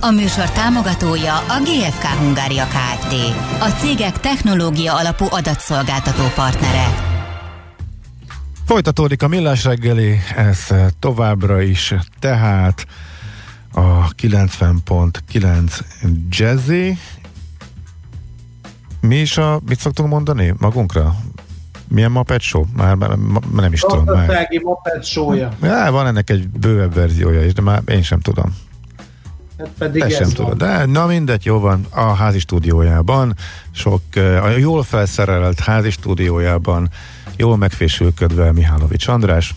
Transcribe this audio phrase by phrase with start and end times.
[0.00, 3.12] A műsor támogatója a GFK Hungária Kft.
[3.60, 6.86] A cégek technológia alapú adatszolgáltató partnere.
[8.64, 10.66] Folytatódik a millás reggeli, ez
[10.98, 12.86] továbbra is, tehát
[13.72, 15.80] a 90.9
[16.28, 16.98] Jazzy.
[19.00, 21.14] Mi is a, mit szoktunk mondani magunkra?
[21.88, 22.64] Milyen Muppet Show?
[22.76, 24.04] Már, már, már nem is tudom.
[24.04, 24.48] Már.
[24.62, 25.48] Muppet Show-ja.
[25.62, 28.66] Ja, van ennek egy bővebb verziója is, de már én sem tudom.
[29.58, 30.58] Hát pedig ez, ez sem tudom.
[30.58, 33.34] De na mindegy, jó van, a házi stúdiójában,
[33.70, 34.02] sok,
[34.42, 36.88] a jól felszerelt házi stúdiójában,
[37.36, 39.54] jól megfésülködve Mihálovics András.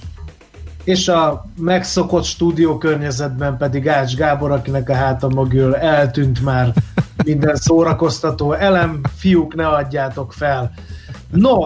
[0.83, 6.73] És a megszokott stúdió környezetben pedig Ács Gábor, akinek a háta mögül eltűnt már
[7.25, 10.71] minden szórakoztató elem, fiúk, ne adjátok fel.
[11.31, 11.57] No,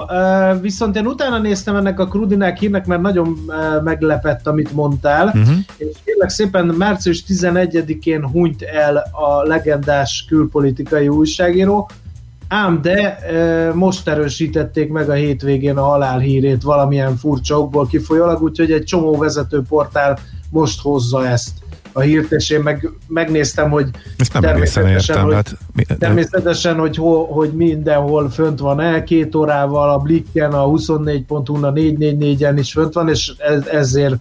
[0.62, 3.38] viszont én utána néztem ennek a Krudinák hírnek, mert nagyon
[3.84, 5.56] meglepett, amit mondtál, uh-huh.
[5.78, 11.90] és kérlek szépen március 11-én hunyt el a legendás külpolitikai újságíró,
[12.48, 13.20] ám de
[13.74, 19.18] most erősítették meg a hétvégén a halál hírét valamilyen furcsa okból kifolyólag, úgyhogy egy csomó
[19.18, 21.52] vezetőportál most hozza ezt
[21.98, 26.80] a hírt, és én meg, megnéztem, hogy Ezt nem természetesen, értem, hogy, hát, mi, természetesen
[26.80, 32.56] hogy, ho, hogy mindenhol fönt van el, két órával a Blicken, a 24.hu, a 444-en
[32.58, 34.16] is fönt van, és ez, ezért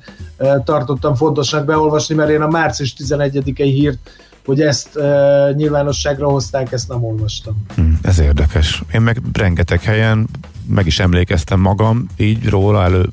[0.65, 3.99] tartottam fontosnak beolvasni, mert én a március 11-i hírt
[4.45, 7.55] hogy ezt e, nyilvánosságra hozták, ezt nem olvastam.
[7.75, 8.83] Hmm, ez érdekes.
[8.93, 10.29] Én meg rengeteg helyen
[10.67, 13.09] meg is emlékeztem magam így róla, elő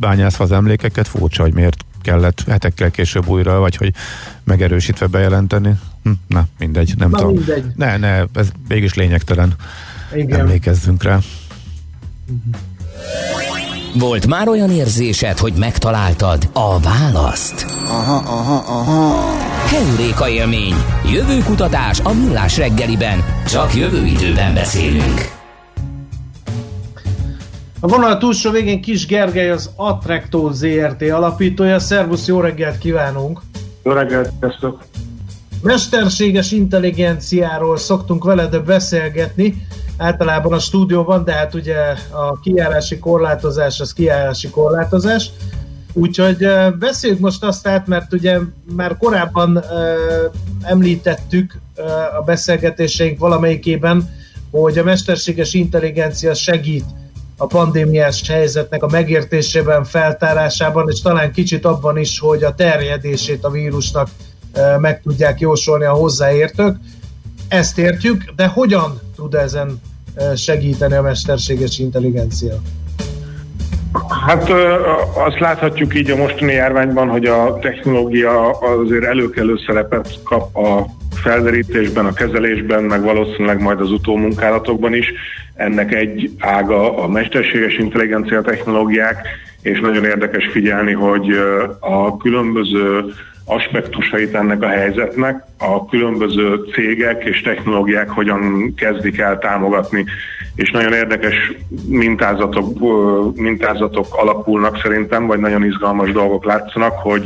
[0.00, 3.92] bányászva az emlékeket, furcsa, hogy miért kellett hetekkel később újra, vagy hogy
[4.44, 5.74] megerősítve bejelenteni.
[6.02, 7.34] Hm, na, mindegy, nem na, tudom.
[7.34, 7.64] Mindegy.
[7.76, 9.54] Ne, ne, ez mégis lényegtelen.
[10.14, 10.40] Igen.
[10.40, 11.18] Emlékezzünk rá.
[13.94, 17.66] Volt már olyan érzésed, hogy megtaláltad a választ?
[17.84, 19.34] Aha, aha, aha.
[19.66, 20.74] Heuréka élmény.
[21.12, 23.24] Jövőkutatás a millás reggeliben.
[23.46, 25.35] Csak jövő időben beszélünk.
[27.86, 31.78] A vonal túlsó végén Kis Gergely az Attrecto ZRT alapítója.
[31.78, 33.40] Szervusz, jó reggelt kívánunk!
[33.82, 34.84] Jó reggelt, sziasztok!
[35.62, 39.66] Mesterséges intelligenciáról szoktunk veled beszélgetni,
[39.96, 41.76] általában a stúdióban, de hát ugye
[42.10, 45.30] a kijárási korlátozás az kijárási korlátozás.
[45.92, 46.46] Úgyhogy
[46.78, 48.38] beszéljük most azt át, mert ugye
[48.76, 49.64] már korábban
[50.62, 51.58] említettük
[52.18, 54.10] a beszélgetéseink valamelyikében,
[54.50, 56.84] hogy a mesterséges intelligencia segít
[57.36, 63.50] a pandémiás helyzetnek a megértésében, feltárásában, és talán kicsit abban is, hogy a terjedését a
[63.50, 64.08] vírusnak
[64.78, 66.76] meg tudják jósolni a hozzáértők.
[67.48, 69.80] Ezt értjük, de hogyan tud ezen
[70.36, 72.54] segíteni a mesterséges intelligencia?
[74.26, 74.50] Hát
[75.26, 80.86] azt láthatjuk így a mostani járványban, hogy a technológia azért előkelő szerepet kap a
[81.26, 85.12] felderítésben, a kezelésben, meg valószínűleg majd az utómunkálatokban is.
[85.54, 89.28] Ennek egy ága a mesterséges intelligencia technológiák,
[89.62, 91.38] és nagyon érdekes figyelni, hogy
[91.80, 93.04] a különböző
[93.44, 100.04] aspektusait ennek a helyzetnek a különböző cégek és technológiák hogyan kezdik el támogatni.
[100.54, 101.52] És nagyon érdekes
[101.88, 102.78] mintázatok,
[103.34, 107.24] mintázatok alakulnak szerintem, vagy nagyon izgalmas dolgok látszanak, hogy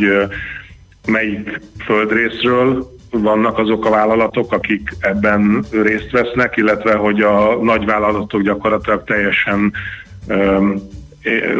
[1.06, 8.42] melyik földrészről vannak azok a vállalatok, akik ebben részt vesznek, illetve hogy a nagy vállalatok
[8.42, 9.72] gyakorlatilag teljesen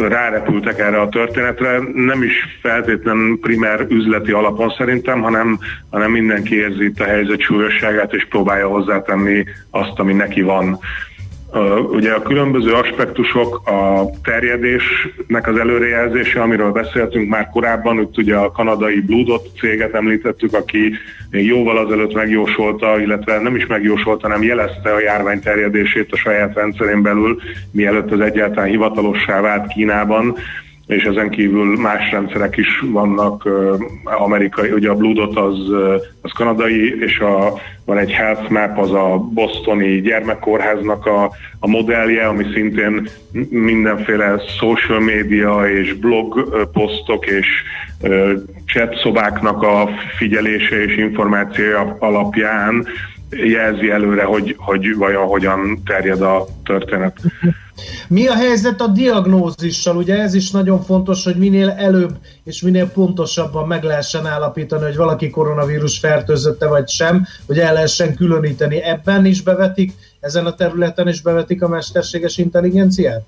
[0.09, 5.59] rárepültek erre a történetre, nem is feltétlen primer üzleti alapon szerintem, hanem,
[5.91, 10.79] hanem mindenki érzi itt a helyzet súlyosságát, és próbálja hozzátenni azt, ami neki van.
[11.91, 18.51] Ugye a különböző aspektusok, a terjedésnek az előrejelzése, amiről beszéltünk már korábban, itt ugye a
[18.51, 20.93] kanadai Blue Dot céget említettük, aki
[21.31, 26.55] még jóval azelőtt megjósolta, illetve nem is megjósolta, hanem jelezte a járvány terjedését a saját
[26.55, 27.41] rendszerén belül,
[27.73, 30.37] mielőtt az egyáltalán hivatalossá vált Kínában
[30.91, 33.49] és ezen kívül más rendszerek is vannak,
[34.05, 35.59] amerikai, ugye a Blue Dot az,
[36.21, 37.53] az kanadai, és a,
[37.85, 43.09] van egy Health Map, az a bostoni gyermekkórháznak a, a modellje, ami szintén
[43.51, 47.47] mindenféle social media és blog posztok és
[48.67, 52.87] chat szobáknak a figyelése és információja alapján
[53.31, 57.21] jelzi előre, hogy, hogy vajon hogyan terjed a történet.
[58.09, 59.97] Mi a helyzet a diagnózissal?
[59.97, 64.97] Ugye ez is nagyon fontos, hogy minél előbb és minél pontosabban meg lehessen állapítani, hogy
[64.97, 68.83] valaki koronavírus fertőzötte vagy sem, hogy el lehessen különíteni.
[68.83, 73.23] Ebben is bevetik, ezen a területen is bevetik a mesterséges intelligenciát?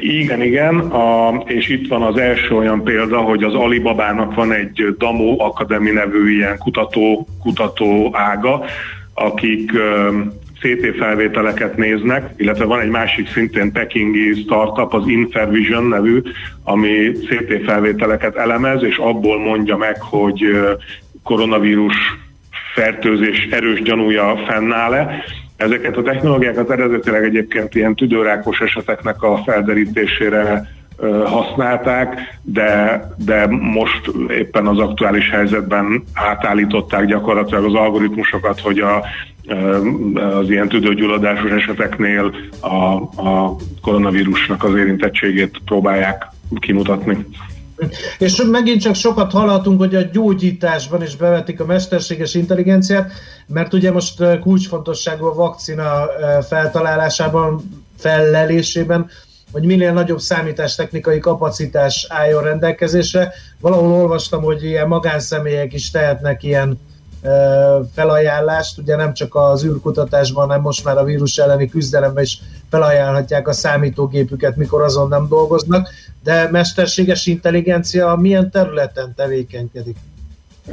[0.00, 4.94] Igen, igen, a, és itt van az első olyan példa, hogy az Alibabának van egy
[4.98, 8.64] Damo Academy nevű ilyen kutató, kutató ága,
[9.14, 9.72] akik
[10.60, 16.22] CT felvételeket néznek, illetve van egy másik szintén pekingi startup, az Infervision nevű,
[16.64, 20.44] ami CT felvételeket elemez, és abból mondja meg, hogy
[21.22, 21.94] koronavírus
[22.74, 25.24] fertőzés erős gyanúja fennáll-e.
[25.56, 30.68] Ezeket a technológiákat eredetileg egyébként ilyen tüdőrákos eseteknek a felderítésére
[31.24, 39.04] használták, de, de most éppen az aktuális helyzetben átállították gyakorlatilag az algoritmusokat, hogy a,
[40.38, 46.26] az ilyen tüdőgyulladásos eseteknél a, a koronavírusnak az érintettségét próbálják
[46.58, 47.26] kimutatni.
[48.18, 53.12] És megint csak sokat hallhatunk, hogy a gyógyításban is bevetik a mesterséges intelligenciát,
[53.46, 56.06] mert ugye most kulcsfontosságú a vakcina
[56.48, 57.62] feltalálásában,
[57.98, 59.10] fellelésében,
[59.52, 63.32] hogy minél nagyobb számítástechnikai kapacitás álljon rendelkezésre.
[63.60, 66.78] Valahol olvastam, hogy ilyen magánszemélyek is tehetnek ilyen
[67.94, 73.48] felajánlást, ugye nem csak az űrkutatásban, hanem most már a vírus elleni küzdelemben is felajánlhatják
[73.48, 75.88] a számítógépüket, mikor azon nem dolgoznak,
[76.22, 79.96] de mesterséges intelligencia milyen területen tevékenykedik?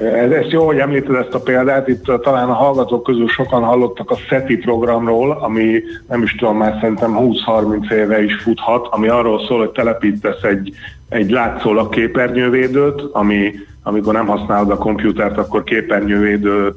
[0.01, 1.87] Ez, ez jó, hogy említed ezt a példát.
[1.87, 6.77] Itt talán a hallgatók közül sokan hallottak a SETI programról, ami nem is tudom, már
[6.81, 10.73] szerintem 20-30 éve is futhat, ami arról szól, hogy telepítesz egy,
[11.09, 13.53] egy látszólag képernyővédőt, ami
[13.83, 16.73] amikor nem használod a komputert, akkor képernyővédő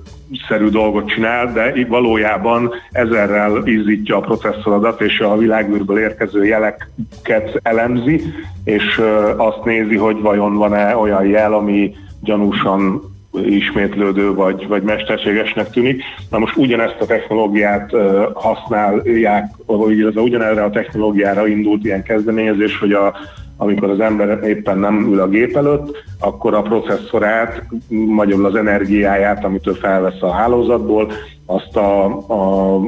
[0.49, 8.23] szerű dolgot csinál, de valójában ezerrel izzítja a processzorodat, és a világűrből érkező jeleket elemzi,
[8.65, 9.01] és
[9.37, 16.03] azt nézi, hogy vajon van-e olyan jel, ami gyanúsan ismétlődő vagy, vagy mesterségesnek tűnik.
[16.31, 17.91] Na most ugyanezt a technológiát
[18.35, 23.15] használják, vagy illetve ugyanerre a technológiára indult ilyen kezdeményezés, hogy a
[23.63, 29.45] amikor az ember éppen nem ül a gép előtt, akkor a processzorát, magyarul az energiáját,
[29.45, 31.13] amit ő felvesz a hálózatból,
[31.47, 32.81] azt a, a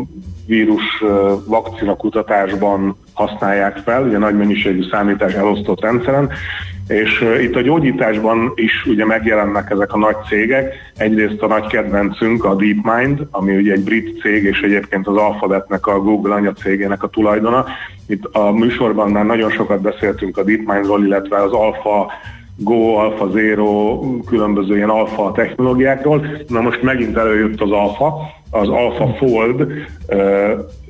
[0.47, 1.03] vírus
[1.47, 6.31] vakcina kutatásban használják fel, ugye nagy mennyiségű számítás elosztott rendszeren,
[6.89, 10.75] és itt a gyógyításban is ugye megjelennek ezek a nagy cégek.
[10.97, 15.87] Egyrészt a nagy kedvencünk a DeepMind, ami ugye egy brit cég, és egyébként az Alphabetnek
[15.87, 17.65] a Google anyacégének a tulajdona.
[18.07, 22.13] Itt a műsorban már nagyon sokat beszéltünk a DeepMindról, illetve az Alpha
[22.57, 26.27] Go, Alpha Zero, különböző ilyen alfa technológiákról.
[26.49, 28.21] Na most megint előjött az Alpha,
[28.51, 29.67] az Alpha Fold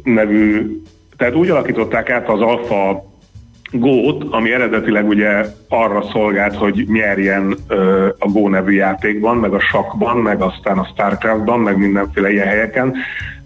[0.03, 0.81] nevű,
[1.17, 3.12] tehát úgy alakították át az Alpha
[3.73, 9.61] Go-t, ami eredetileg ugye arra szolgált, hogy nyerjen ö, a Go nevű játékban, meg a
[9.61, 12.95] sakban, meg aztán a Starcraftban, meg mindenféle ilyen helyeken.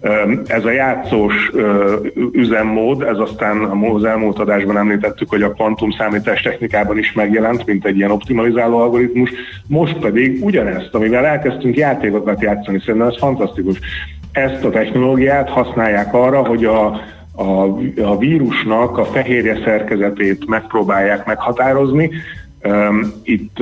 [0.01, 1.95] Ö, ez a játszós ö,
[2.31, 3.57] üzemmód, ez aztán
[3.93, 8.77] az elmúlt adásban említettük, hogy a kvantum számítás technikában is megjelent, mint egy ilyen optimalizáló
[8.77, 9.31] algoritmus.
[9.67, 13.79] Most pedig ugyanezt, amivel elkezdtünk játékokat játszani, szerintem ez fantasztikus.
[14.31, 17.01] Ezt a technológiát használják arra, hogy a
[17.37, 22.11] a, a vírusnak a fehérje szerkezetét megpróbálják meghatározni.
[23.23, 23.57] Itt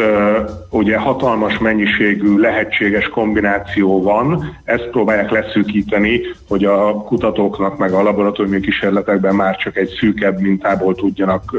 [0.70, 8.60] ugye hatalmas mennyiségű lehetséges kombináció van, ezt próbálják leszűkíteni, hogy a kutatóknak meg a laboratóriumi
[8.60, 11.58] kísérletekben már csak egy szűkebb mintából tudjanak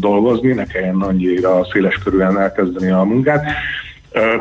[0.00, 3.44] dolgozni, ne kelljen annyira széles körülön elkezdeni a munkát.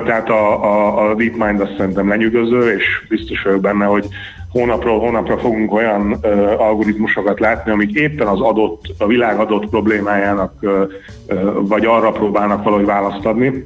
[0.06, 4.06] Tehát a, a, a DeepMind azt szerintem lenyűgöző, és biztos vagyok benne, hogy
[4.52, 10.54] hónapról hónapra fogunk olyan ö, algoritmusokat látni, amik éppen az adott, a világ adott problémájának
[10.60, 10.84] ö,
[11.28, 13.66] ö, vagy arra próbálnak valahogy választ adni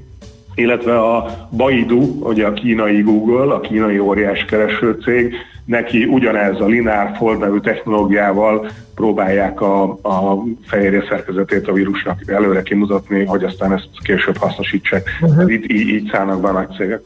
[0.56, 5.36] illetve a Baidu, ugye a kínai Google, a kínai óriás keresőcég,
[5.66, 13.26] neki ugyanez a linear fold technológiával próbálják a, a fehérje szerkezetét a vírusnak előre kimutatni,
[13.26, 15.10] hogy aztán ezt később hasznosítsák.
[15.22, 15.52] Uh-huh.
[15.52, 17.02] Így, így, így szállnak be a nagy cégek.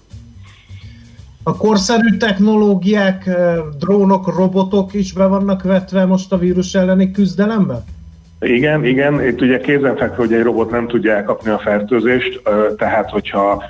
[1.48, 3.30] A korszerű technológiák,
[3.80, 7.84] drónok, robotok is be vannak vetve most a vírus elleni küzdelemben?
[8.40, 12.42] Igen, igen, itt ugye kézenfekvő, hogy egy robot nem tudja elkapni a fertőzést,
[12.78, 13.64] tehát hogyha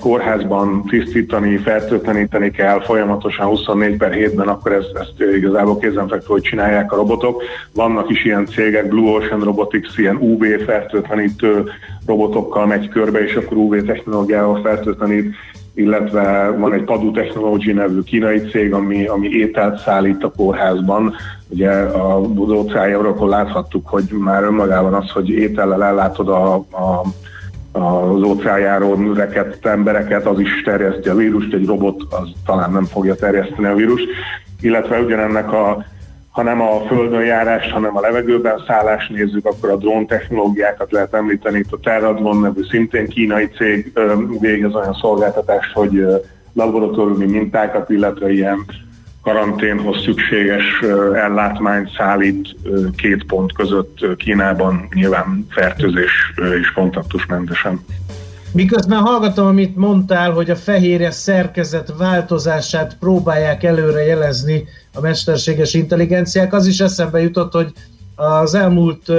[0.00, 6.92] kórházban tisztítani, fertőtleníteni kell folyamatosan 24 per 7-ben, akkor ezt, ezt igazából kézenfekvő, hogy csinálják
[6.92, 7.42] a robotok.
[7.74, 11.64] Vannak is ilyen cégek, Blue Ocean Robotics, ilyen UV fertőtlenítő
[12.06, 15.34] robotokkal megy körbe, és akkor UV technológiával fertőtlenít
[15.74, 21.14] illetve van egy Padu Technology nevű kínai cég, ami, ami ételt szállít a kórházban.
[21.48, 27.02] Ugye a Budócájáról láthattuk, hogy már önmagában az, hogy étellel ellátod a, a
[27.78, 33.14] az óceánjáról rekett embereket, az is terjeszti a vírust, egy robot az talán nem fogja
[33.14, 34.06] terjeszteni a vírust,
[34.60, 35.84] illetve ugyanennek a
[36.34, 41.14] ha nem a földön járást, hanem a levegőben szállást nézzük, akkor a drón technológiákat lehet
[41.14, 41.58] említeni.
[41.58, 43.92] Itt a Terradrone nevű szintén kínai cég
[44.40, 46.06] végez olyan szolgáltatást, hogy
[46.52, 48.64] laboratóriumi mintákat, illetve ilyen
[49.22, 50.80] karanténhoz szükséges
[51.14, 52.56] ellátmányt szállít
[52.96, 57.84] két pont között Kínában, nyilván fertőzés és kontaktusmentesen.
[58.54, 66.52] Miközben hallgatom, amit mondtál, hogy a fehérje szerkezet változását próbálják előre jelezni a mesterséges intelligenciák,
[66.52, 67.72] az is eszembe jutott, hogy
[68.16, 69.12] az elmúlt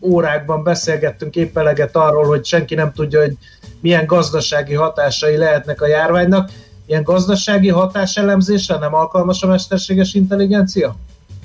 [0.00, 3.32] órákban beszélgettünk épp eleget arról, hogy senki nem tudja, hogy
[3.80, 6.50] milyen gazdasági hatásai lehetnek a járványnak.
[6.86, 10.96] Ilyen gazdasági hatáselemzésre nem alkalmas a mesterséges intelligencia?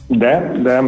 [0.08, 0.82] De, de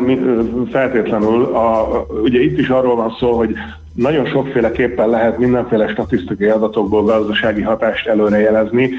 [0.72, 1.44] feltétlenül.
[1.44, 3.56] A, ugye itt is arról van szó, hogy
[3.98, 8.90] nagyon sokféleképpen lehet mindenféle statisztikai adatokból gazdasági hatást előrejelezni.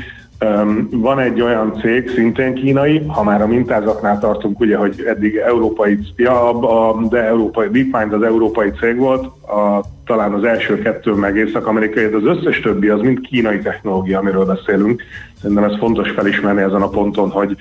[0.90, 5.99] Van egy olyan cég, szintén kínai, ha már a mintázatnál tartunk, ugye, hogy eddig európai,
[6.17, 11.37] ja, a, de európai, DeepMind az európai cég volt, a, talán az első kettő meg
[11.37, 15.02] észak-amerikai, de az összes többi az mind kínai technológia, amiről beszélünk.
[15.40, 17.57] Szerintem ez fontos felismerni ezen a ponton, hogy,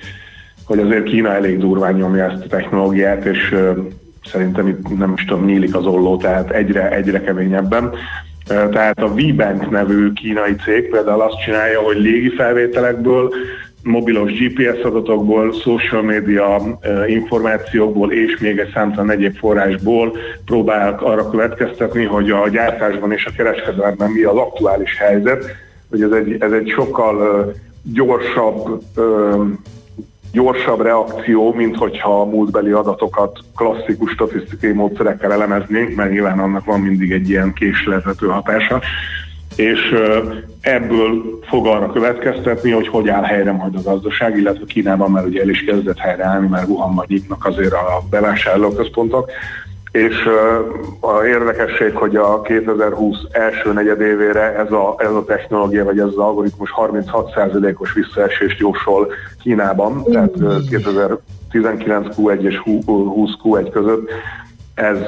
[0.64, 3.54] hogy azért Kína elég durván nyomja ezt a technológiát, és
[4.30, 7.90] szerintem itt nem is tudom, nyílik az olló, tehát egyre, egyre keményebben.
[8.46, 13.32] Tehát a VBank nevű kínai cég például azt csinálja, hogy légi felvételekből,
[13.82, 22.04] mobilos GPS adatokból, social media információkból és még egy számtalan egyéb forrásból próbálják arra következtetni,
[22.04, 25.44] hogy a gyártásban és a kereskedelemben mi az aktuális helyzet,
[25.90, 27.46] hogy ez egy, ez egy sokkal
[27.82, 28.82] gyorsabb
[30.32, 36.80] gyorsabb reakció, mint hogyha a múltbeli adatokat klasszikus statisztikai módszerekkel elemeznénk, mert nyilván annak van
[36.80, 38.80] mindig egy ilyen késleltető hatása,
[39.56, 39.94] és
[40.60, 45.40] ebből fog arra következtetni, hogy hogy áll helyre majd a gazdaság, illetve Kínában már ugye
[45.40, 49.30] el is kezdett helyreállni, mert Wuhanban nyitnak azért a bevásárlóközpontok,
[49.98, 50.28] és
[51.00, 56.16] a érdekesség, hogy a 2020 első negyedévére ez a, ez a technológia, vagy ez az
[56.16, 59.12] algoritmus 36%-os visszaesést jósol
[59.42, 60.32] Kínában, tehát
[60.70, 64.10] 2019 Q1 és 20 Q1 között.
[64.74, 64.98] Ez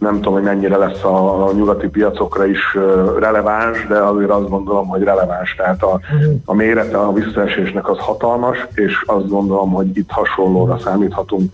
[0.00, 2.76] nem tudom, hogy mennyire lesz a, nyugati piacokra is
[3.18, 5.54] releváns, de azért azt gondolom, hogy releváns.
[5.54, 6.00] Tehát a,
[6.44, 11.50] a mérete a visszaesésnek az hatalmas, és azt gondolom, hogy itt hasonlóra számíthatunk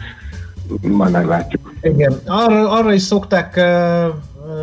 [0.80, 1.74] majd meglátjuk.
[1.82, 3.60] Igen, arra, arra is szokták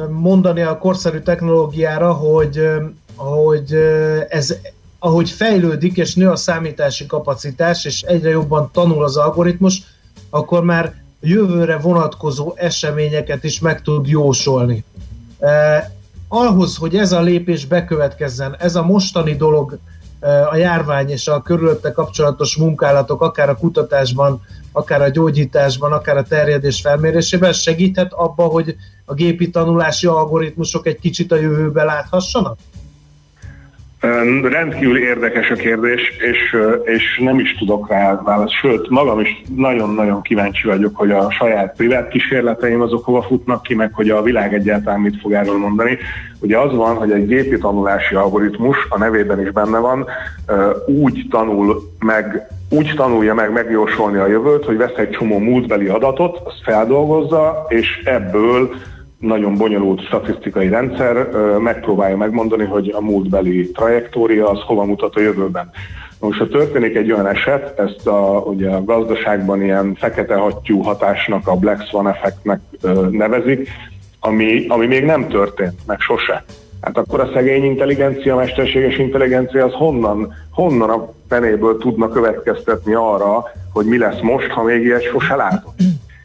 [0.09, 2.69] mondani a korszerű technológiára, hogy,
[3.15, 3.73] hogy
[4.29, 4.55] ez
[4.99, 9.81] ahogy fejlődik és nő a számítási kapacitás, és egyre jobban tanul az algoritmus,
[10.29, 14.83] akkor már jövőre vonatkozó eseményeket is meg tud jósolni.
[15.39, 15.83] Eh,
[16.27, 19.77] ahhoz, hogy ez a lépés bekövetkezzen, ez a mostani dolog,
[20.19, 26.17] eh, a járvány és a körülötte kapcsolatos munkálatok, akár a kutatásban, akár a gyógyításban, akár
[26.17, 32.57] a terjedés felmérésében segíthet abba, hogy a gépi tanulási algoritmusok egy kicsit a jövőbe láthassanak?
[34.43, 38.53] Rendkívül érdekes a kérdés, és, és nem is tudok rá választ.
[38.53, 43.75] Sőt, magam is nagyon-nagyon kíváncsi vagyok, hogy a saját privát kísérleteim azok hova futnak ki,
[43.75, 45.97] meg hogy a világ egyáltalán mit fog erről mondani.
[46.39, 50.05] Ugye az van, hogy egy gépi tanulási algoritmus, a nevében is benne van,
[50.85, 56.41] úgy tanul meg úgy tanulja meg megjósolni a jövőt, hogy vesz egy csomó múltbeli adatot,
[56.43, 58.69] azt feldolgozza, és ebből
[59.19, 65.69] nagyon bonyolult statisztikai rendszer megpróbálja megmondani, hogy a múltbeli trajektória az hova mutat a jövőben.
[66.19, 71.47] Most ha történik egy olyan eset, ezt a, ugye a gazdaságban ilyen fekete hattyú hatásnak,
[71.47, 72.59] a Black Swan effektnek
[73.09, 73.69] nevezik,
[74.19, 76.43] ami, ami még nem történt, meg sose.
[76.81, 82.93] Hát akkor a szegény intelligencia, a mesterséges intelligencia az honnan, honnan a penéből tudna következtetni
[82.93, 83.43] arra,
[83.73, 85.79] hogy mi lesz most, ha még ilyet sose látott.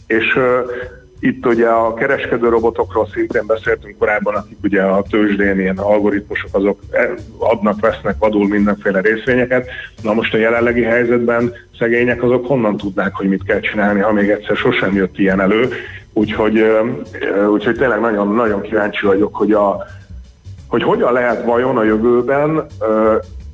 [0.07, 0.39] És
[1.21, 6.81] itt ugye a kereskedő robotokról szintén beszéltünk korábban, akik ugye a tőzsdén ilyen algoritmusok azok
[7.39, 9.69] adnak, vesznek vadul mindenféle részvényeket.
[10.03, 14.31] Na most a jelenlegi helyzetben szegények azok honnan tudnák, hogy mit kell csinálni, ha még
[14.31, 15.69] egyszer sosem jött ilyen elő.
[16.13, 16.65] Úgyhogy,
[17.51, 19.85] úgyhogy tényleg nagyon, nagyon kíváncsi vagyok, hogy, a,
[20.75, 22.67] hogy hogyan lehet vajon a jövőben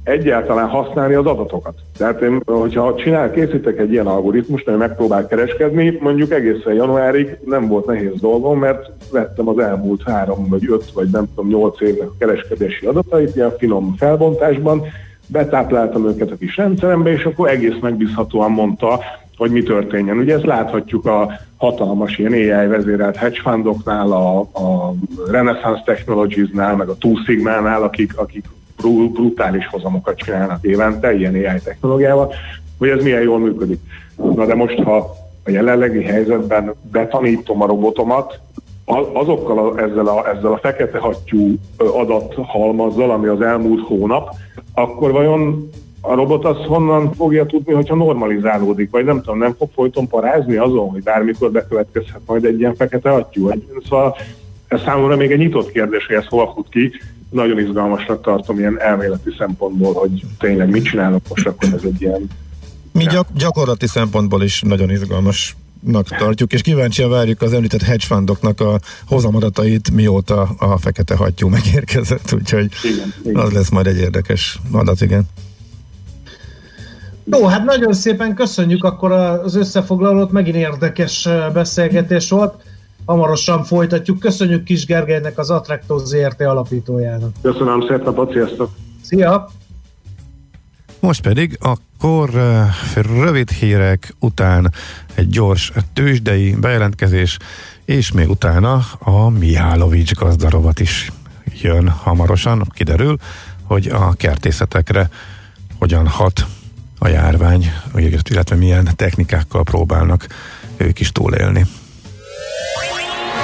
[0.04, 1.74] egyáltalán használni az adatokat.
[1.98, 7.68] Tehát én, hogyha csinál, készítek egy ilyen algoritmust, ami megpróbál kereskedni, mondjuk egészen januárig nem
[7.68, 12.08] volt nehéz dolgom, mert vettem az elmúlt három, vagy öt, vagy nem tudom, nyolc évnek
[12.08, 14.82] a kereskedési adatait, ilyen finom felbontásban,
[15.26, 19.00] betápláltam őket a kis rendszerembe, és akkor egész megbízhatóan mondta,
[19.40, 20.18] hogy mi történjen.
[20.18, 24.94] Ugye ezt láthatjuk a hatalmas ilyen AI vezérelt hedge fundoknál, a, a
[25.30, 28.44] Renaissance Technologies-nál, meg a Two Sigma-nál, akik, akik
[29.12, 32.32] brutális hozamokat csinálnak évente, ilyen AI technológiával,
[32.78, 33.80] hogy ez milyen jól működik.
[34.34, 34.96] Na de most, ha
[35.44, 38.40] a jelenlegi helyzetben betanítom a robotomat,
[39.12, 44.34] azokkal a, ezzel, a, ezzel a fekete hattyú adathalmazzal, ami az elmúlt hónap,
[44.74, 45.70] akkor vajon
[46.00, 50.56] a robot az honnan fogja tudni, hogyha normalizálódik, vagy nem tudom, nem fog folyton parázni
[50.56, 53.50] azon, hogy bármikor bekövetkezhet majd egy ilyen fekete hattyú.
[53.88, 54.16] Szóval
[54.68, 56.92] ez számomra még egy nyitott kérdés, hogy ez hol fut ki.
[57.30, 62.30] Nagyon izgalmasnak tartom ilyen elméleti szempontból, hogy tényleg mit csinálok most, akkor ez egy ilyen...
[62.92, 65.56] Mi gyak- gyakorlati szempontból is nagyon izgalmas
[66.18, 72.32] tartjuk, és kíváncsian várjuk az említett hedge fundoknak a hozamadatait, mióta a fekete hattyú megérkezett,
[72.32, 73.36] úgyhogy igen, igen.
[73.36, 75.28] az lesz majd egy érdekes adat, igen.
[77.24, 82.54] Jó, hát nagyon szépen köszönjük akkor az összefoglalót, megint érdekes beszélgetés volt.
[83.04, 84.18] Hamarosan folytatjuk.
[84.18, 87.30] Köszönjük Kis Gergelynek, az Attracto ZRT alapítójának.
[87.42, 88.70] Köszönöm szépen, napot, sziasztok!
[89.02, 89.48] Szia!
[91.00, 92.30] Most pedig akkor
[92.94, 94.72] rövid hírek után
[95.14, 97.38] egy gyors tőzsdei bejelentkezés,
[97.84, 101.12] és még utána a Mihálovics gazdarovat is
[101.62, 103.16] jön hamarosan, kiderül,
[103.62, 105.10] hogy a kertészetekre
[105.78, 106.46] hogyan hat
[107.02, 107.72] a járvány,
[108.30, 110.26] illetve milyen technikákkal próbálnak
[110.76, 111.66] ők is túlélni.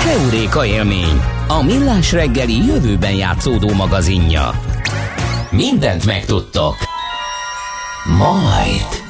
[0.05, 4.61] Keuréka élmény, a millás reggeli jövőben játszódó magazinja.
[5.51, 6.77] Mindent megtudtok.
[8.19, 9.05] Majd.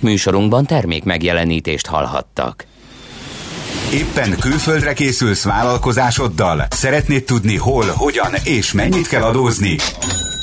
[0.00, 2.66] Műsorunkban termék megjelenítést hallhattak.
[3.92, 6.66] Éppen külföldre készülsz vállalkozásoddal?
[6.70, 9.76] Szeretnéd tudni hol, hogyan és mennyit kell adózni?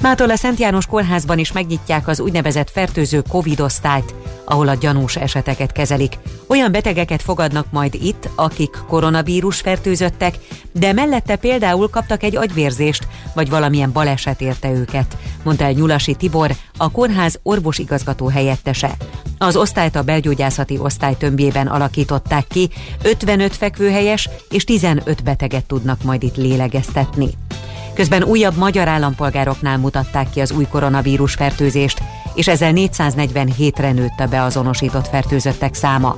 [0.00, 5.16] Mától a Szent János kórházban is megnyitják az úgynevezett fertőző Covid osztályt, ahol a gyanús
[5.16, 6.18] eseteket kezelik.
[6.46, 10.34] Olyan betegeket fogadnak majd itt, akik koronavírus fertőzöttek,
[10.72, 16.50] de mellette például kaptak egy agyvérzést, vagy valamilyen baleset érte őket, mondta el Nyulasi Tibor,
[16.76, 18.96] a kórház orvosigazgató helyettese.
[19.38, 22.68] Az osztályt a belgyógyászati osztály tömbjében alakították ki,
[23.02, 27.28] 55 fekvőhelyes és 15 beteget tudnak majd itt lélegeztetni.
[27.94, 32.02] Közben újabb magyar állampolgároknál mutatták ki az új koronavírus fertőzést,
[32.34, 36.16] és ezzel 447-re nőtt a beazonosított fertőzöttek száma.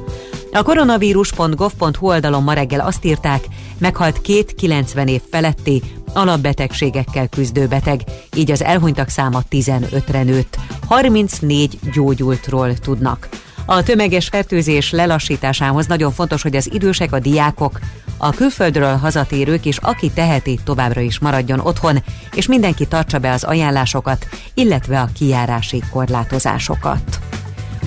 [0.52, 3.44] A koronavírus.gov.hu oldalon ma reggel azt írták,
[3.78, 8.00] meghalt két 90 év feletti, alapbetegségekkel küzdő beteg,
[8.36, 10.58] így az elhunytak száma 15-re nőtt.
[10.90, 13.28] 34 gyógyultról tudnak.
[13.66, 17.78] A tömeges fertőzés lelassításához nagyon fontos, hogy az idősek, a diákok,
[18.16, 22.02] a külföldről hazatérők és aki teheti továbbra is maradjon otthon,
[22.34, 27.29] és mindenki tartsa be az ajánlásokat, illetve a kijárási korlátozásokat.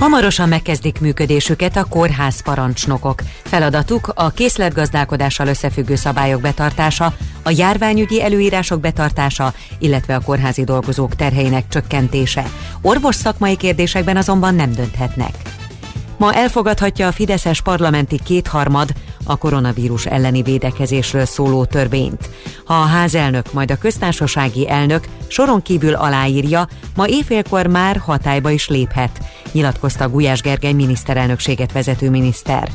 [0.03, 3.21] Hamarosan megkezdik működésüket a kórház parancsnokok.
[3.43, 7.13] Feladatuk a készletgazdálkodással összefüggő szabályok betartása,
[7.43, 12.45] a járványügyi előírások betartása, illetve a kórházi dolgozók terheinek csökkentése.
[12.81, 15.35] Orvos szakmai kérdésekben azonban nem dönthetnek.
[16.17, 18.89] Ma elfogadhatja a Fideszes parlamenti kétharmad
[19.25, 22.29] a koronavírus elleni védekezésről szóló törvényt.
[22.65, 28.67] Ha a házelnök, majd a köztársasági elnök soron kívül aláírja, ma éjfélkor már hatályba is
[28.67, 32.69] léphet, nyilatkozta Gulyás Gergely miniszterelnökséget vezető miniszter.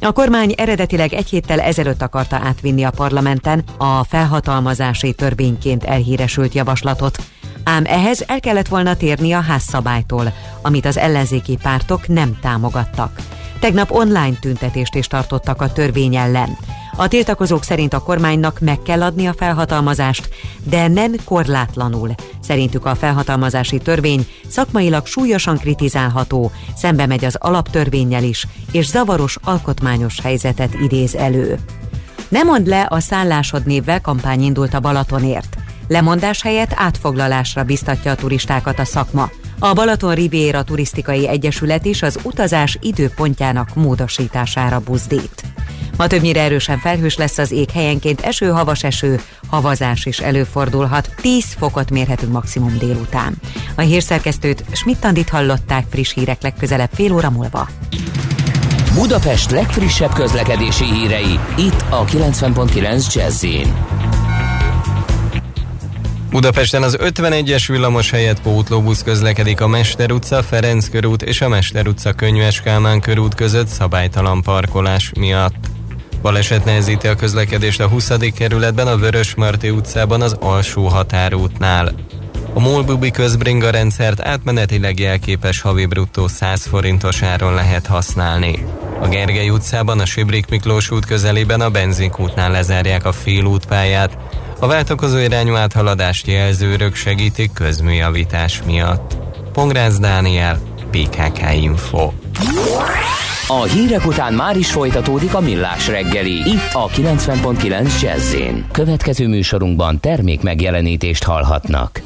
[0.00, 7.18] A kormány eredetileg egy héttel ezelőtt akarta átvinni a parlamenten a felhatalmazási törvényként elhíresült javaslatot,
[7.64, 10.32] ám ehhez el kellett volna térni a házszabálytól,
[10.62, 13.20] amit az ellenzéki pártok nem támogattak.
[13.60, 16.58] Tegnap online tüntetést is tartottak a törvény ellen.
[16.96, 20.28] A tiltakozók szerint a kormánynak meg kell adni a felhatalmazást,
[20.64, 22.14] de nem korlátlanul.
[22.40, 30.20] Szerintük a felhatalmazási törvény szakmailag súlyosan kritizálható, szembe megy az alaptörvényel is, és zavaros alkotmányos
[30.20, 31.58] helyzetet idéz elő.
[32.28, 35.56] Nem mond le a szállásod névvel kampány indult a Balatonért.
[35.88, 39.30] Lemondás helyett átfoglalásra biztatja a turistákat a szakma.
[39.58, 45.42] A Balaton Riviera Turisztikai Egyesület is az utazás időpontjának módosítására buzdít.
[45.96, 51.10] Ma többnyire erősen felhős lesz az ég helyenként eső, havas eső, havazás is előfordulhat.
[51.20, 53.34] 10 fokot mérhetünk maximum délután.
[53.74, 57.68] A hírszerkesztőt Schmidt-Tandit hallották friss hírek legközelebb fél óra múlva.
[58.94, 63.44] Budapest legfrissebb közlekedési hírei, itt a 90.9 jazz
[66.30, 71.86] Budapesten az 51-es villamos helyett pótlóbusz közlekedik a Mester utca, Ferenc körút és a Mester
[71.86, 75.54] utca Könyves Kálmán körút között szabálytalan parkolás miatt.
[76.22, 78.12] Baleset nehezíti a közlekedést a 20.
[78.34, 81.94] kerületben a Vörös Marti utcában az alsó határútnál.
[82.54, 88.64] A Molbubi közbringa rendszert átmenetileg jelképes havi bruttó 100 forintos áron lehet használni.
[89.00, 94.18] A Gergely utcában, a Sibrik Miklós út közelében a benzinkútnál lezárják a félútpályát,
[94.58, 99.16] a váltakozó irányú áthaladást jelzőrök segítik közműjavítás miatt.
[99.52, 100.58] Pongrász Dániel,
[100.90, 102.10] PKK Info.
[103.48, 106.32] A hírek után már is folytatódik a millás reggeli.
[106.32, 108.34] Itt a 90.9 jazz
[108.72, 112.00] Következő műsorunkban termék megjelenítést hallhatnak.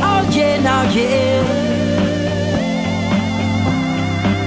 [0.00, 1.44] Oh yeah, now yeah.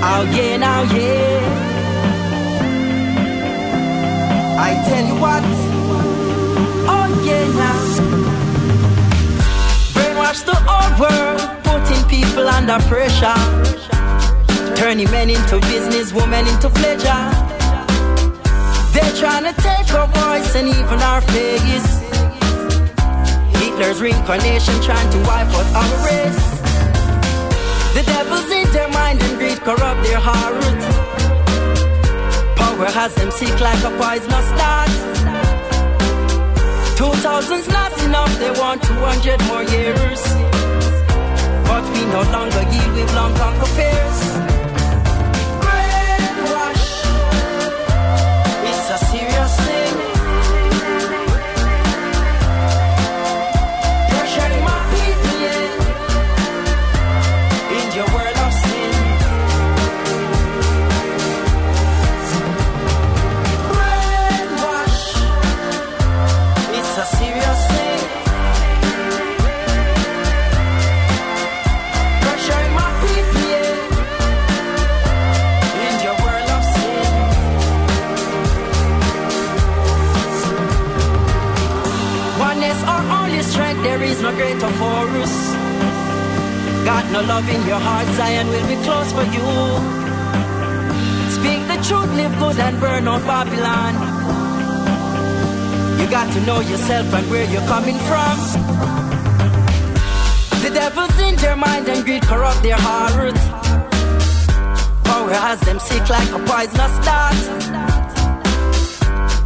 [0.02, 1.29] Oh yeah, now yeah.
[4.62, 5.44] I tell you what.
[6.92, 7.80] Oh yeah, now.
[9.96, 13.40] Brainwash the old world putting people under pressure.
[14.76, 17.24] Turning men into business, women into pleasure.
[18.92, 21.90] They're trying to take our voice and even our face.
[23.62, 26.44] Hitler's reincarnation trying to wipe out our race.
[27.96, 30.99] The devil's in their mind and greed corrupt their heart.
[32.80, 34.90] Power has them sick like a poisonous dart.
[36.96, 40.22] Two thousand's not enough, they want 200 more years.
[41.68, 44.49] But we no longer yield with long conquer fears.
[84.00, 85.38] No greater force.
[86.86, 89.48] Got no love in your heart, Zion will be close for you.
[91.38, 93.94] Speak the truth, live good and burn out Babylon.
[96.00, 98.36] You got to know yourself and where you're coming from.
[100.64, 103.36] The devil's in their mind and greed corrupt their heart.
[105.04, 107.40] Power has them sick like a poisonous dart.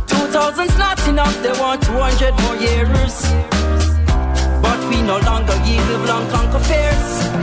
[0.07, 3.52] Two thousand's not enough, they want 200 more years.
[4.89, 7.42] We no longer yield, we will unconquer fears.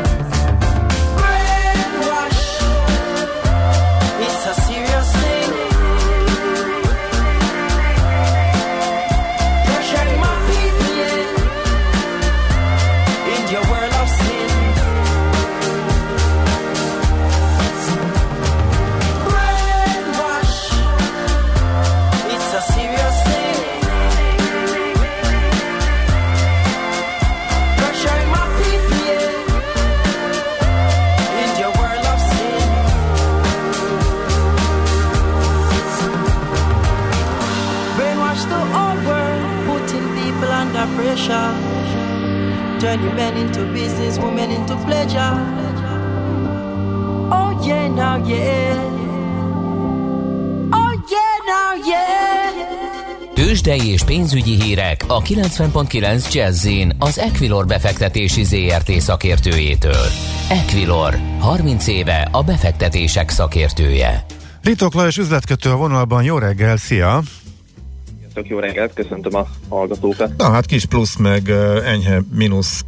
[42.81, 45.35] Turning men into business, women into pleasure.
[47.31, 48.79] Oh yeah, now yeah.
[50.73, 52.40] Oh yeah, now yeah.
[53.35, 60.07] Tőzsdei és pénzügyi hírek a 90.9 Jazzin az Equilor befektetési ZRT szakértőjétől.
[60.49, 64.25] Equilor, 30 éve a befektetések szakértője.
[64.62, 67.23] Ritok Lajos üzletkötő a vonalban, jó reggel, szia!
[68.40, 70.37] Sziasztok, jó reggelt, köszöntöm a hallgatókat.
[70.37, 71.48] Na hát kis plusz meg
[71.85, 72.85] enyhe mínusz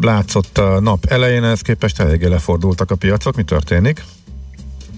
[0.00, 3.36] látszott a nap elején, ez képest eléggé lefordultak a piacok.
[3.36, 4.02] Mi történik?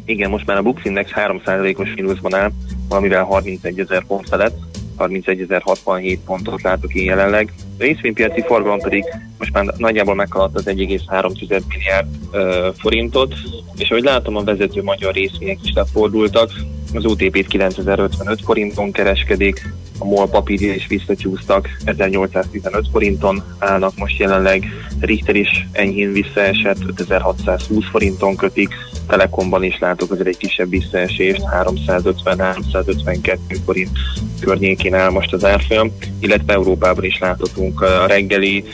[0.04, 2.50] Igen, most már a Bux Index 3%-os mínuszban áll,
[2.88, 4.56] valamivel 31 ezer pont felett,
[4.98, 7.52] 31.067 pontot látok én jelenleg.
[7.78, 9.04] A részvénypiaci forgalom pedig
[9.38, 13.34] most már nagyjából meghaladt az 1,3 milliárd uh, forintot,
[13.76, 16.50] és ahogy látom, a vezető magyar részvények is lefordultak,
[16.94, 24.64] az OTP-t 9055 forinton kereskedik, a MOL papírja is visszacsúsztak, 1815 forinton állnak most jelenleg,
[25.00, 28.68] Richter is enyhén visszaesett, 5620 forinton kötik,
[29.06, 33.90] Telekomban is látok azért egy kisebb visszaesést, 350-352 forint
[34.40, 38.64] környékén áll most az árfolyam, illetve Európában is láthatunk a reggeli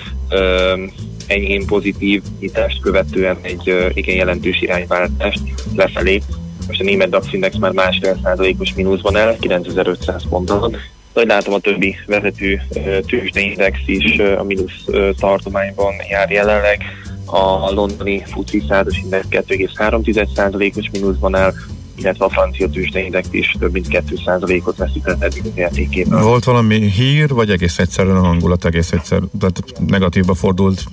[1.27, 5.41] enyhén pozitív nyitást követően egy igen jelentős irányváltást
[5.77, 6.23] lefelé.
[6.67, 10.77] Most a német DAX index már másfél százalékos mínuszban el, 9500 ponton.
[11.19, 12.63] Ahogy látom, a többi vezető
[13.07, 14.85] tőzsdeindex is a mínusz
[15.19, 16.83] tartományban jár jelenleg.
[17.25, 21.53] A londoni FTSE 100 index 2,3%-os mínuszban áll,
[21.97, 26.23] illetve a francia tőzsdeindex is több mint 2%-ot veszített eddig az értékében.
[26.23, 30.85] Volt valami hír, vagy egész egyszerűen a hangulat egész egyszer, tehát negatívba fordult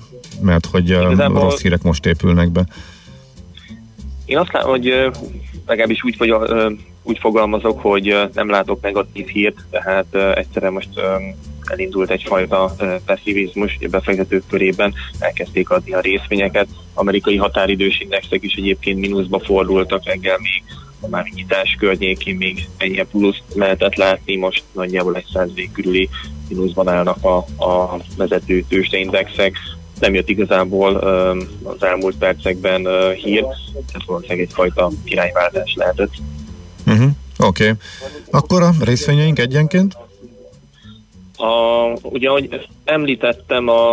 [0.42, 1.42] mert hogy Igazából...
[1.42, 2.66] rossz hírek most épülnek be.
[4.26, 4.94] Én azt látom, hogy
[5.66, 6.34] legalábbis úgy, vagy,
[7.06, 10.90] úgy fogalmazok, hogy nem látok negatív hírt, tehát egyszerűen most
[11.66, 16.68] elindult egyfajta pessimizmus, a befektetők körében elkezdték adni a részvényeket.
[16.94, 20.64] Amerikai határidős indexek is egyébként mínuszba fordultak reggel még
[21.00, 26.10] a már nyitás környékén még ennyi plusz lehetett látni, most nagyjából egy százalék körüli
[26.50, 29.58] mínuszban állnak a, a vezető tőzsdeindexek
[30.00, 30.96] nem jött igazából
[31.64, 36.12] az elmúlt percekben hír, tehát valószínűleg egyfajta irányváltás lehetett.
[36.96, 37.12] Uh-huh.
[37.48, 37.64] Oké.
[37.64, 37.74] Okay.
[38.32, 39.98] Akkor a részvényeink egyenként?
[41.38, 43.92] A, ugye, ahogy említettem, a,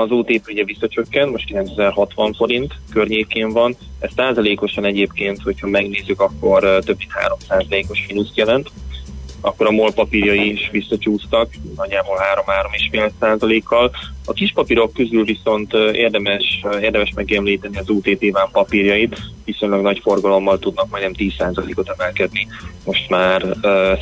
[0.00, 3.76] az OTP ugye visszacsökken, most 9060 forint környékén van.
[3.98, 8.70] Ez százalékosan egyébként, hogyha megnézzük, akkor több mint 3 százalékos mínuszt jelent
[9.44, 12.18] akkor a MOL papírjai is visszacsúsztak, nagyjából
[12.90, 13.90] 3-3,5 százalékkal.
[14.26, 20.58] A kis papírok közül viszont érdemes, érdemes megemlíteni az UTT vám papírjait, viszonylag nagy forgalommal
[20.58, 22.46] tudnak majdnem 10 százalékot emelkedni.
[22.84, 23.44] Most már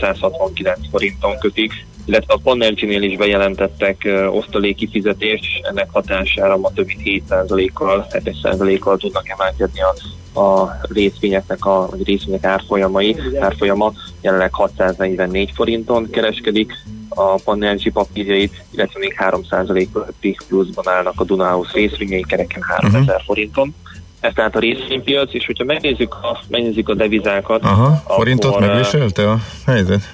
[0.00, 7.24] 169 forinton kötik, illetve a Panergy-nél is bejelentettek osztaléki fizetést, ennek hatására ma több mint
[7.28, 9.94] 7%-kal, 7%-kal tudnak emelkedni a
[10.34, 16.72] a részvényeknek a vagy részvények árfolyamai, árfolyama jelenleg 644 forinton kereskedik,
[17.08, 23.14] a Panergy papírjait, illetve még 3% fölötti pluszban állnak a Dunahouse részvényei kereken 3000 uh-huh.
[23.14, 23.24] Mhm.
[23.24, 23.74] forinton.
[24.20, 27.64] Ez tehát a részvénypiac, és hogyha megnézzük a, megnézzük a devizákat...
[27.64, 30.12] Aha, forintot megviselte a helyzet?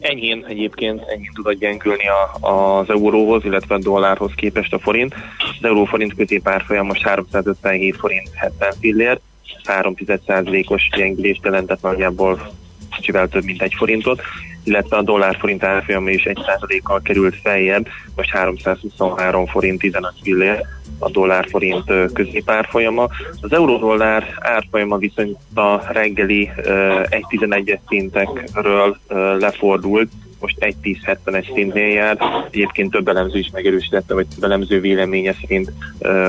[0.00, 5.14] Enyhén egyébként enyhén tudod gyengülni a, az euróhoz, illetve a dollárhoz képest a forint.
[5.38, 9.20] Az euró-forint középárfolyam most 357 forint 70 fillért,
[9.64, 12.52] 3,1%-os gyengülést jelentett nagyjából
[12.96, 14.22] kicsivel több mint egy forintot,
[14.64, 20.60] illetve a dollár-forint árfolyama is 1%-kal került feljebb, most 323 forint 15 fillér
[20.98, 23.08] a dollár-forint középárfolyama.
[23.40, 28.96] Az euró-dollár árfolyama viszont a reggeli 1.11-es szintekről
[29.38, 30.10] lefordult,
[30.42, 32.18] most 1.10.71 szintnél jár.
[32.50, 35.72] Egyébként több elemző is megerősítette, vagy több elemző véleménye szerint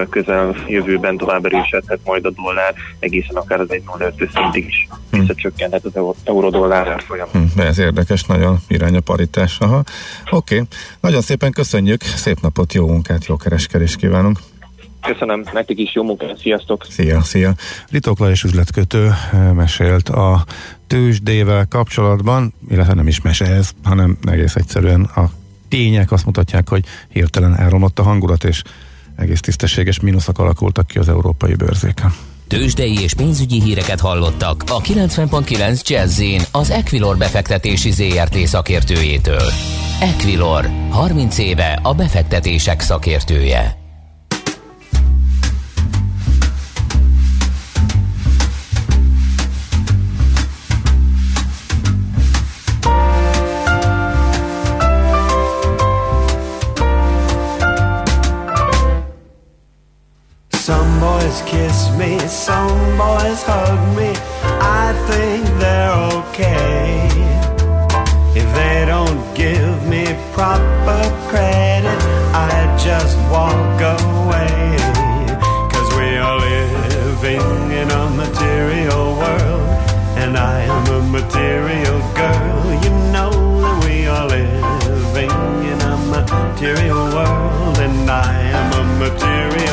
[0.10, 5.20] közel jövőben tovább erősödhet majd a dollár, egészen akár az 1.05 szintig is hm.
[5.20, 7.28] visszacsökkenhet az euró-dollár árfolyam.
[7.32, 9.58] Hm, ez érdekes, nagyon irány a paritás.
[9.62, 9.86] Oké,
[10.30, 10.62] okay.
[11.00, 14.40] nagyon szépen köszönjük, szép napot, jó munkát, jó kereskedést kívánunk!
[15.04, 16.86] Köszönöm, nektek is jó munkát, sziasztok!
[16.90, 17.54] Szia, szia!
[17.90, 19.10] Ritokla és üzletkötő
[19.54, 20.46] mesélt a
[20.88, 25.24] tőzsdével kapcsolatban, illetve nem is mese ez, hanem egész egyszerűen a
[25.70, 28.62] tények azt mutatják, hogy hirtelen elromlott a hangulat, és
[29.16, 32.14] egész tisztességes mínuszak alakultak ki az európai bőrzéken.
[32.48, 39.52] Tőzsdei és pénzügyi híreket hallottak a 90.9 jazz az Equilor befektetési ZRT szakértőjétől.
[40.00, 43.83] Equilor, 30 éve a befektetések szakértője.
[61.34, 64.14] Boys kiss me, some boys hug me.
[64.62, 67.08] I think they're okay.
[68.36, 72.00] If they don't give me proper credit,
[72.34, 74.78] I just walk away.
[75.72, 79.70] Cause we are living in a material world,
[80.22, 82.64] and I am a material girl.
[82.84, 85.32] You know that we are living
[85.72, 89.73] in a material world, and I am a material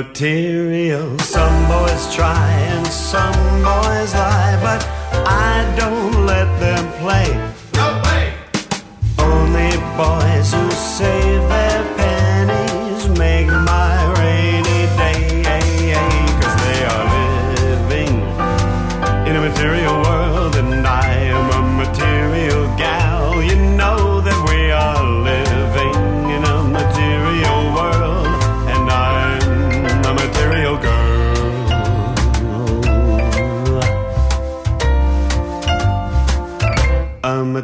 [0.00, 1.18] material.
[1.18, 4.80] Some boys try and some boys lie, but
[5.28, 7.28] I don't let them play.
[7.80, 8.22] No way!
[9.18, 11.31] Only boys who save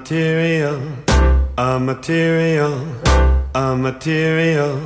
[0.08, 0.80] material,
[1.56, 2.72] a material,
[3.52, 4.80] a material,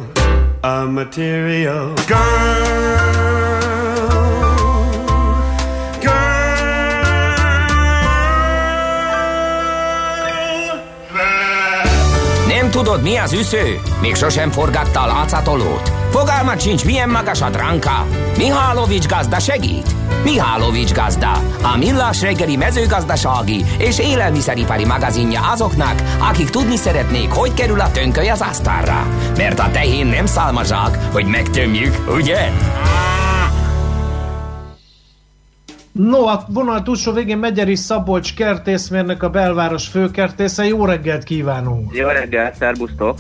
[0.61, 2.83] a material girl.
[12.71, 13.81] Tudod, mi az üsző?
[14.01, 15.92] Még sosem forgatta a látszatolót?
[16.13, 18.07] Fogalmat sincs, milyen magas a dránka?
[18.37, 19.95] Mihálovics gazda segít?
[20.25, 27.81] Mihálovics gazda, a millás reggeli mezőgazdasági és élelmiszeripari magazinja azoknak, akik tudni szeretnék, hogy kerül
[27.81, 29.07] a tönköly az asztalra.
[29.37, 32.51] Mert a tehén nem szálmazsák, hogy megtömjük, ugye?
[35.93, 40.65] No, a vonal túlsó végén Megyeri Szabolcs kertészmérnök, a belváros főkertésze.
[40.65, 41.95] Jó reggelt kívánunk!
[41.95, 43.19] Jó reggelt, szervusztok!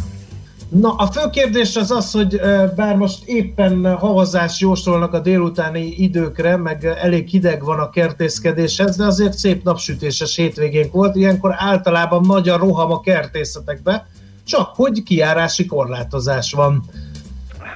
[0.80, 2.40] Na, a fő kérdés az az, hogy
[2.76, 9.04] bár most éppen havazás jósolnak a délutáni időkre, meg elég hideg van a kertészkedéshez, de
[9.04, 14.06] azért szép napsütéses hétvégénk volt, ilyenkor általában nagy a roham a kertészetekbe,
[14.44, 16.84] csak hogy kiárási korlátozás van.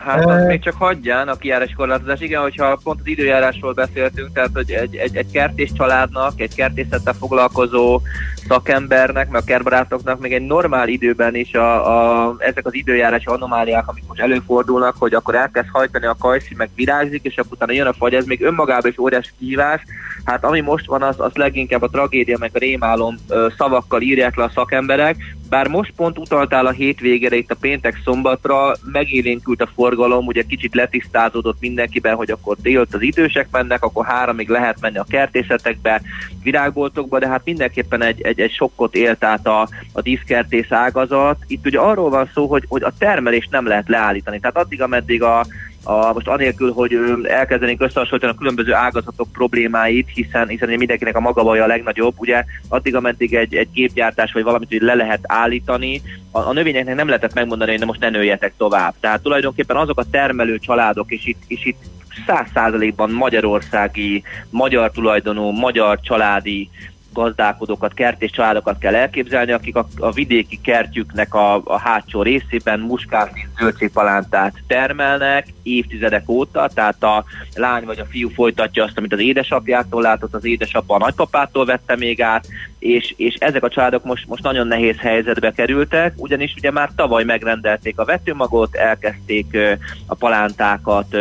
[0.05, 2.21] Hát az még csak hagyján a kijárás korlátozás.
[2.21, 7.13] Igen, hogyha pont az időjárásról beszéltünk, tehát hogy egy, egy, egy kertés családnak, egy kertészettel
[7.13, 8.01] foglalkozó
[8.49, 13.89] szakembernek, meg a kertbarátoknak még egy normál időben is a, a, ezek az időjárási anomáliák,
[13.89, 17.87] amik most előfordulnak, hogy akkor elkezd hajtani a kajszi, meg virágzik, és akkor utána jön
[17.87, 19.83] a fagy, ez még önmagában is óriási kihívás.
[20.25, 23.17] Hát ami most van, az, az leginkább a tragédia, meg a rémálom
[23.59, 25.17] szavakkal írják le a szakemberek,
[25.49, 30.75] bár most pont utaltál a hétvégére, itt a péntek szombatra, megélénkült a forgalom, ugye kicsit
[30.75, 36.03] letisztázódott mindenkiben, hogy akkor délt az idősek mennek, akkor háromig lehet menni a kertészetekbe,
[36.43, 41.39] virágboltokba, de hát mindenképpen egy, egy, egy sokkot élt át a, a díszkertész ágazat.
[41.47, 44.41] Itt ugye arról van szó, hogy, hogy a termelést nem lehet leállítani.
[44.41, 45.47] Tehát addig, ameddig a,
[45.87, 51.42] a, most anélkül, hogy elkezdenénk összehasonlítani a különböző ágazatok problémáit, hiszen, hiszen mindenkinek a maga
[51.42, 56.03] baja a legnagyobb, ugye addig, ameddig egy, egy gépgyártás vagy valamit hogy le lehet állítani,
[56.31, 58.94] a, a növényeknek nem lehetett megmondani, hogy na most ne nőjetek tovább.
[59.01, 61.83] Tehát tulajdonképpen azok a termelő családok, és itt, és itt
[62.27, 66.70] száz százalékban magyarországi, magyar tulajdonú, magyar családi
[67.17, 73.47] gazdálkodókat, kertés családokat kell elképzelni, akik a, a vidéki kertjüknek a, a hátsó részében muskátli
[73.59, 77.25] zöldségpalántát termelnek évtizedek óta, tehát a
[77.55, 81.97] lány vagy a fiú folytatja azt, amit az édesapjától látott, az édesapa a nagypapától vette
[81.97, 82.47] még át,
[82.87, 87.25] és, és ezek a családok most, most nagyon nehéz helyzetbe kerültek, ugyanis ugye már tavaly
[87.25, 89.59] megrendelték a vetőmagot, elkezdték
[90.07, 91.16] a palántákat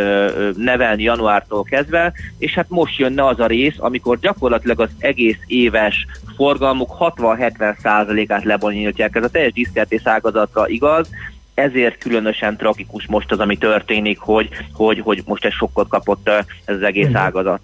[0.57, 6.05] nevelni januártól kezdve, és hát most jönne az a rész, amikor gyakorlatilag az egész éves
[6.35, 9.15] forgalmuk 60-70 százalékát lebonyolítják.
[9.15, 11.09] Ez a teljes diszkertész ágazatra igaz,
[11.53, 16.29] ezért különösen tragikus most az, ami történik, hogy, hogy, hogy most egy sokkot kapott
[16.65, 17.17] ez az egész Mhm.
[17.17, 17.59] ágazat.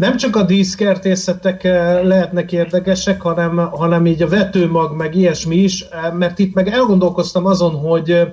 [0.00, 5.80] Nem csak a díszkertészetek eh, lehetnek érdekesek, hanem, hanem így a vetőmag, meg ilyesmi is,
[5.80, 8.28] eh, mert itt meg elgondolkoztam azon, hogy eh,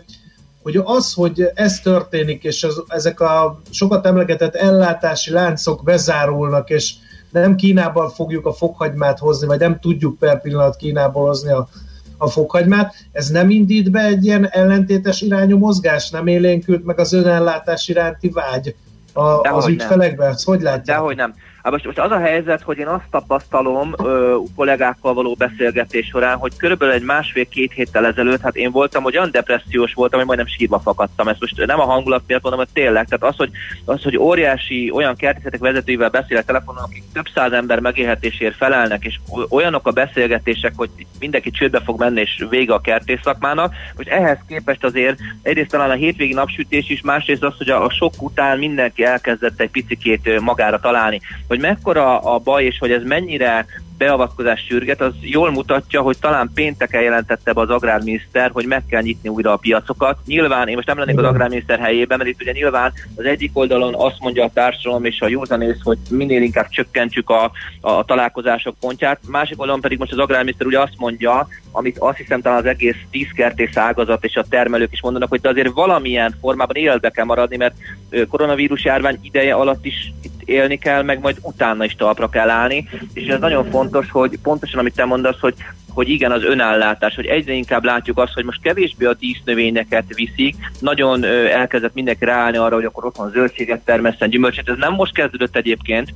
[0.64, 6.94] hogy az, hogy ez történik, és az, ezek a sokat emlegetett ellátási láncok bezárulnak, és
[7.32, 11.70] nem Kínában fogjuk a fokhagymát hozni, vagy nem tudjuk per pillanat Kínából hozni a,
[12.18, 17.14] a fokhagymát, ez nem indít be egy ilyen ellentétes irányú mozgás, nem élénkült meg az
[17.14, 18.76] önellátás iránti vágy
[19.14, 19.72] a, az Dehogy nem.
[19.72, 20.30] ügyfelekben?
[20.30, 20.98] Ezt hogy látják?
[20.98, 21.34] Dehogy nem.
[21.68, 26.38] Hát most, most az a helyzet, hogy én azt tapasztalom ö, kollégákkal való beszélgetés során,
[26.38, 30.48] hogy körülbelül egy másfél-két héttel ezelőtt, hát én voltam, hogy olyan depressziós voltam, hogy majdnem
[30.48, 31.28] sírva fakadtam.
[31.28, 33.08] Ezt most nem a hangulat miatt mondom, hogy tényleg.
[33.08, 33.50] Tehát az, hogy,
[33.86, 39.20] az, hogy óriási olyan kertészetek vezetőivel beszélek telefonon, akik több száz ember megélhetésért felelnek, és
[39.50, 43.74] olyanok a beszélgetések, hogy mindenki csődbe fog menni, és vége a kertész szakmának.
[43.96, 47.90] Most ehhez képest azért egyrészt talán a hétvégi napsütés is, másrészt az, hogy a, a
[47.90, 51.22] sok után mindenki elkezdett egy picikét magára találni.
[51.48, 53.66] Hogy mekkora a baj, és hogy ez mennyire
[53.98, 59.02] beavatkozás sürget, az jól mutatja, hogy talán pénteken jelentette be az agrárminiszter, hogy meg kell
[59.02, 60.18] nyitni újra a piacokat.
[60.26, 63.94] Nyilván, én most nem lennék az agrárminiszter helyében, mert itt ugye nyilván az egyik oldalon
[63.96, 69.20] azt mondja a társadalom és a józanész, hogy minél inkább csökkentsük a, a, találkozások pontját,
[69.28, 72.96] másik oldalon pedig most az agrárminiszter ugye azt mondja, amit azt hiszem talán az egész
[73.12, 77.58] tízkertész ágazat és a termelők is mondanak, hogy de azért valamilyen formában életbe kell maradni,
[77.58, 77.76] mert
[78.30, 82.90] koronavírus járvány ideje alatt is itt élni kell, meg majd utána is talpra kell állni,
[83.14, 85.56] és ez nagyon fontos, hogy pontosan amit te mondasz, hogy
[85.98, 90.56] hogy igen, az önállátás, hogy egyre inkább látjuk azt, hogy most kevésbé a dísznövényeket viszik,
[90.80, 95.56] nagyon elkezdett mindenki ráállni arra, hogy akkor otthon zöldséget termeszten, gyümölcsöt, ez nem most kezdődött
[95.56, 96.14] egyébként,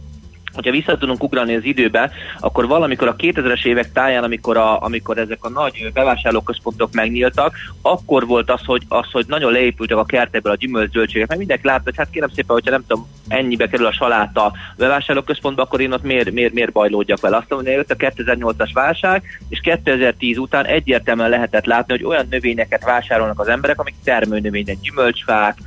[0.53, 5.17] hogyha vissza tudunk ugrani az időbe, akkor valamikor a 2000-es évek táján, amikor, a, amikor
[5.17, 10.51] ezek a nagy bevásárlóközpontok megnyíltak, akkor volt az, hogy, az, hogy nagyon leépültek a kertekből
[10.51, 13.91] a gyümölcsöltségek, mert mindenki látta, hogy hát kérem szépen, hogyha nem tudom, ennyibe kerül a
[13.91, 17.37] saláta bevásárlóközpontba, akkor én ott miért, miért, miért bajlódjak vele.
[17.37, 22.27] Azt mondom, hogy jött a 2008-as válság, és 2010 után egyértelműen lehetett látni, hogy olyan
[22.29, 25.57] növényeket vásárolnak az emberek, amik termőnövények, gyümölcsfák,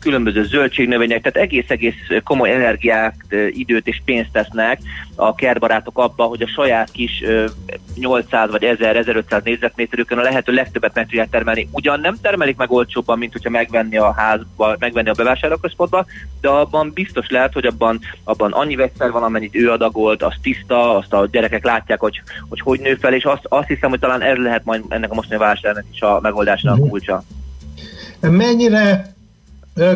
[0.00, 3.14] különböző zöldségnövények, tehát egész-egész komoly energiát,
[3.72, 4.78] időt és pénzt tesznek
[5.14, 7.24] a kertbarátok abba, hogy a saját kis
[7.94, 11.68] 800 vagy 1000-1500 négyzetméterükön a lehető legtöbbet meg tudják termelni.
[11.70, 16.06] Ugyan nem termelik meg olcsóbban, mint hogyha megvenni a házba, megvenni a bevásárlóközpontba,
[16.40, 20.96] de abban biztos lehet, hogy abban, abban annyi vegyszer van, amennyit ő adagolt, az tiszta,
[20.96, 24.22] azt a gyerekek látják, hogy hogy, hogy nő fel, és azt, azt hiszem, hogy talán
[24.22, 27.22] ez lehet majd ennek a mostani válságnak is a megoldásnak a kulcsa.
[28.20, 29.14] Mennyire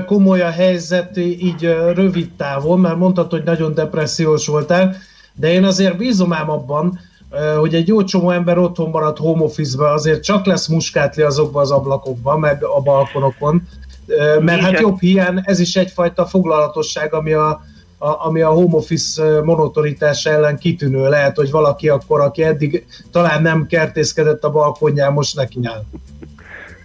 [0.07, 1.63] komoly a helyzet így
[1.95, 4.97] rövid távon, mert mondtad, hogy nagyon depressziós voltál,
[5.35, 7.01] de én azért bízom ám abban,
[7.59, 11.71] hogy egy jó csomó ember otthon marad home office azért csak lesz muskátli azokban az
[11.71, 13.69] ablakokban, meg a balkonokon,
[14.41, 17.61] mert hát jobb hiány ez is egyfajta foglalatosság, ami a,
[17.99, 21.09] a, ami a home office monotonitás ellen kitűnő.
[21.09, 25.85] Lehet, hogy valaki akkor, aki eddig talán nem kertészkedett a balkonján, most neki nyál.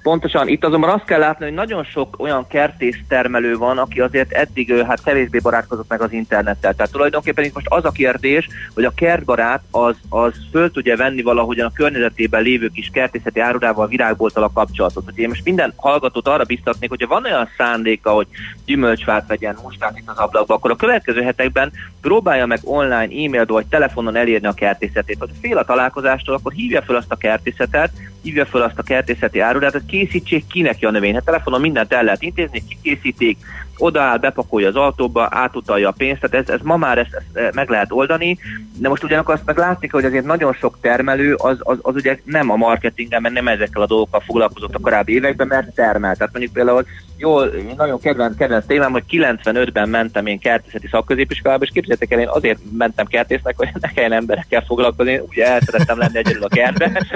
[0.02, 4.32] Pontosan, itt azonban azt kell látni, hogy nagyon sok olyan kertész termelő van, aki azért
[4.32, 6.74] eddig hát kevésbé barátkozott meg az internettel.
[6.74, 11.22] Tehát tulajdonképpen itt most az a kérdés, hogy a kertbarát az, az föl tudja venni
[11.22, 15.06] valahogyan a környezetében lévő kis kertészeti árudával, virágbolttal a kapcsolatot.
[15.06, 18.28] Hogy én most minden hallgatót arra biztatnék, hogyha van olyan szándéka, hogy
[18.66, 21.72] gyümölcsfát vegyen, mustát itt az ablakba, akkor a következő hetekben
[22.02, 25.20] próbálja meg online, e-mailben vagy telefonon elérni a kertészetét.
[25.20, 27.92] Hogy fél a találkozástól, akkor hívja fel azt a kertészetet,
[28.22, 31.14] hívja fel azt a kertészeti árudát, hogy készítsék ki neki a növény.
[31.14, 33.38] Hát telefonon mindent el lehet intézni, kikészítik,
[33.82, 37.70] odaáll, bepakolja az autóba, átutalja a pénzt, tehát ez, ez ma már ezt, ezt meg
[37.70, 38.38] lehet oldani,
[38.78, 42.20] de most ugyanakkor azt meg látni hogy azért nagyon sok termelő az, az, az ugye
[42.24, 46.16] nem a marketingben, mert nem ezekkel a dolgokkal foglalkozott a korábbi években, mert termel.
[46.16, 46.86] Tehát mondjuk például
[47.22, 52.20] jól, én nagyon kedvenc, kedvenc témám, hogy 95-ben mentem én kertészeti szakközépiskolába, és képzeljétek el,
[52.20, 56.48] én azért mentem kertésznek, hogy ne kelljen emberekkel foglalkozni, ugye el szerettem lenni egyedül a
[56.48, 57.08] kertben.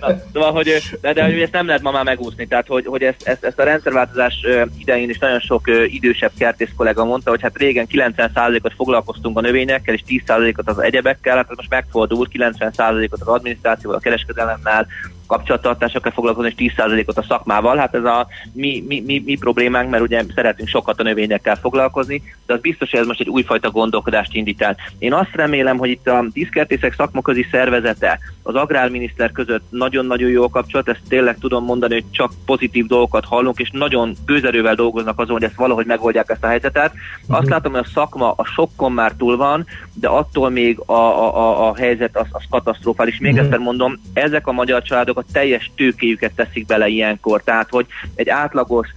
[0.00, 3.02] Na, szóval, hogy, de, de hogy ezt nem lehet ma már megúszni, tehát hogy, hogy
[3.02, 4.46] ezt, ezt, ezt a rendszerváltozás
[4.78, 9.94] idején is nagyon sok idősebb kertész kollega mondta, hogy hát régen 90%-ot foglalkoztunk a növényekkel,
[9.94, 14.86] és 10%-ot az egyebekkel, hát most megfordult, 90%-ot az adminisztrációval, a kereskedelemmel,
[15.26, 17.76] kapcsolattartásokkal foglalkozni, és 10%-ot a szakmával.
[17.76, 22.22] Hát ez a mi, mi, mi, mi problémánk, mert ugye szeretünk sokat a növényekkel foglalkozni,
[22.46, 24.76] de az biztos, hogy ez most egy újfajta gondolkodást indít el.
[24.98, 30.48] Én azt remélem, hogy itt a diszkertészek szakmaközi szervezete, az agrárminiszter között nagyon-nagyon jó a
[30.48, 35.32] kapcsolat, ezt tényleg tudom mondani, hogy csak pozitív dolgokat hallunk, és nagyon gőzerővel dolgoznak azon,
[35.32, 36.92] hogy ezt valahogy megoldják ezt a helyzetet.
[36.92, 37.48] Azt uh-huh.
[37.48, 41.68] látom, hogy a szakma a sokkon már túl van, de attól még a, a, a,
[41.68, 43.18] a helyzet az, az katasztrofális.
[43.18, 43.46] Még uh-huh.
[43.46, 48.28] egyszer mondom, ezek a magyar családok a teljes tőkéjüket teszik bele ilyenkor, tehát hogy egy
[48.28, 48.88] átlagos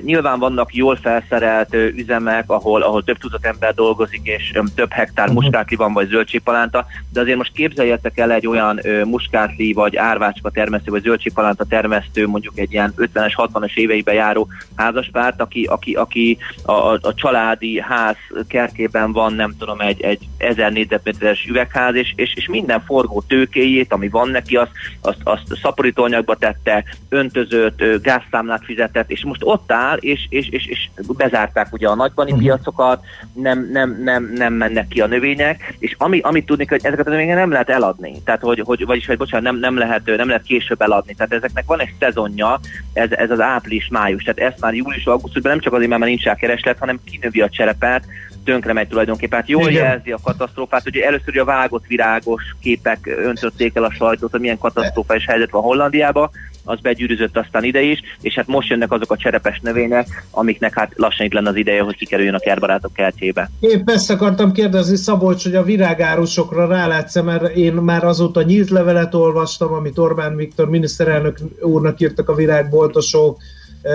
[0.00, 5.36] Nyilván vannak jól felszerelt üzemek, ahol, ahol több tucat ember dolgozik, és több hektár mhm.
[5.36, 10.90] muskátli van, vagy zöldségpalánta, de azért most képzeljetek el egy olyan muskátli, vagy árvácska termesztő,
[10.90, 16.72] vagy zöldségpalánta termesztő, mondjuk egy ilyen 50-es, 60-as éveiben járó házaspárt, aki, aki, aki a,
[16.92, 18.16] a családi ház
[18.48, 23.92] kertében van, nem tudom, egy, egy 1000 négyzetméteres üvegház, és, és, és minden forgó tőkéjét,
[23.92, 29.96] ami van neki, azt, azt, azt szaporítóanyagba tette, öntözött, gázszámlát fizetett, és most ott áll,
[29.96, 32.46] és, és, és, és bezárták ugye a nagybani uh-huh.
[32.46, 37.06] piacokat, nem, nem, nem, nem mennek ki a növények, és ami, amit tudni, hogy ezeket
[37.06, 38.22] a növényeket nem lehet eladni.
[38.24, 41.14] Tehát, hogy, hogy vagyis, hogy bocsánat, nem, nem, lehet, nem lehet később eladni.
[41.14, 42.60] Tehát ezeknek van egy szezonja,
[42.92, 44.22] ez, ez az április-május.
[44.22, 47.48] Tehát ezt már július-augusztusban nem csak azért, mert már nincs rá kereslet, hanem kinövi a
[47.48, 48.04] cserepet,
[48.48, 49.38] tönkre megy tulajdonképpen.
[49.38, 49.84] Hát jól Igen.
[49.84, 54.58] jelzi a katasztrófát, hogy először a vágott virágos képek öntötték el a sajtót, hogy milyen
[54.58, 56.30] katasztrófás helyzet van Hollandiában,
[56.64, 60.92] az begyűrűzött aztán ide is, és hát most jönnek azok a cserepes növények, amiknek hát
[60.96, 63.50] lassan itt lenne az ideje, hogy kikerüljön a kertbarátok kertjébe.
[63.60, 69.14] Épp ezt akartam kérdezni, Szabolcs, hogy a virágárusokra rálátsz mert én már azóta nyílt levelet
[69.14, 73.38] olvastam, amit Orbán Viktor miniszterelnök úrnak írtak a virágboltosok,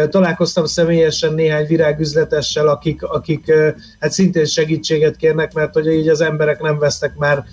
[0.10, 3.52] Találkoztam személyesen néhány virágüzletessel, akik, akik
[4.00, 7.44] hát szintén segítséget kérnek, mert hogy így az emberek nem vesznek már,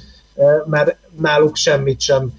[0.66, 2.32] már náluk semmit sem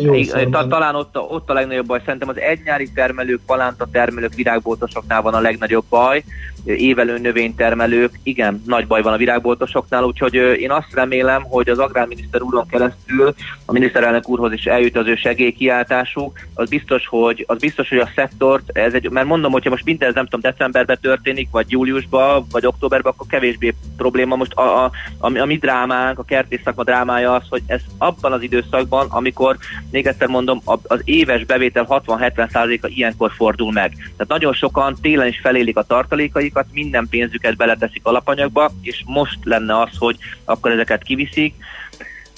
[0.00, 0.14] jó
[0.50, 5.34] ta, Talán ott, ott a legnagyobb baj, szerintem az egynyári termelők, palánta termelők, virágboltosoknál van
[5.34, 6.24] a legnagyobb baj,
[6.64, 12.42] évelő növénytermelők, igen, nagy baj van a virágboltosoknál, úgyhogy én azt remélem, hogy az agrárminiszter
[12.42, 13.34] úron keresztül
[13.64, 18.10] a miniszterelnök úrhoz is eljut az ő segélykiáltásuk, az biztos, hogy, az biztos, hogy a
[18.14, 22.66] szektort, ez egy, mert mondom, hogyha most minden, nem tudom, decemberben történik, vagy júliusban, vagy
[22.66, 24.36] októberben, akkor kevésbé probléma.
[24.36, 28.32] Most a, a, a, a mi drámánk, a kertész szakma drámája az, hogy ez abban
[28.32, 29.56] az időszakban, amikor,
[29.90, 33.90] még egyszer mondom, az éves bevétel 60-70%-a ilyenkor fordul meg.
[33.92, 35.82] Tehát nagyon sokan télen is felélik a
[36.48, 41.54] tartalékaikat, minden pénzüket beleteszik alapanyagba, és most lenne az, hogy akkor ezeket kiviszik.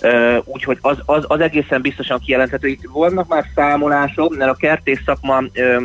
[0.03, 2.69] Uh, úgyhogy az, az, az egészen biztosan kijelenthető.
[2.69, 5.83] Itt vannak már számolások, mert a kertész szakma uh,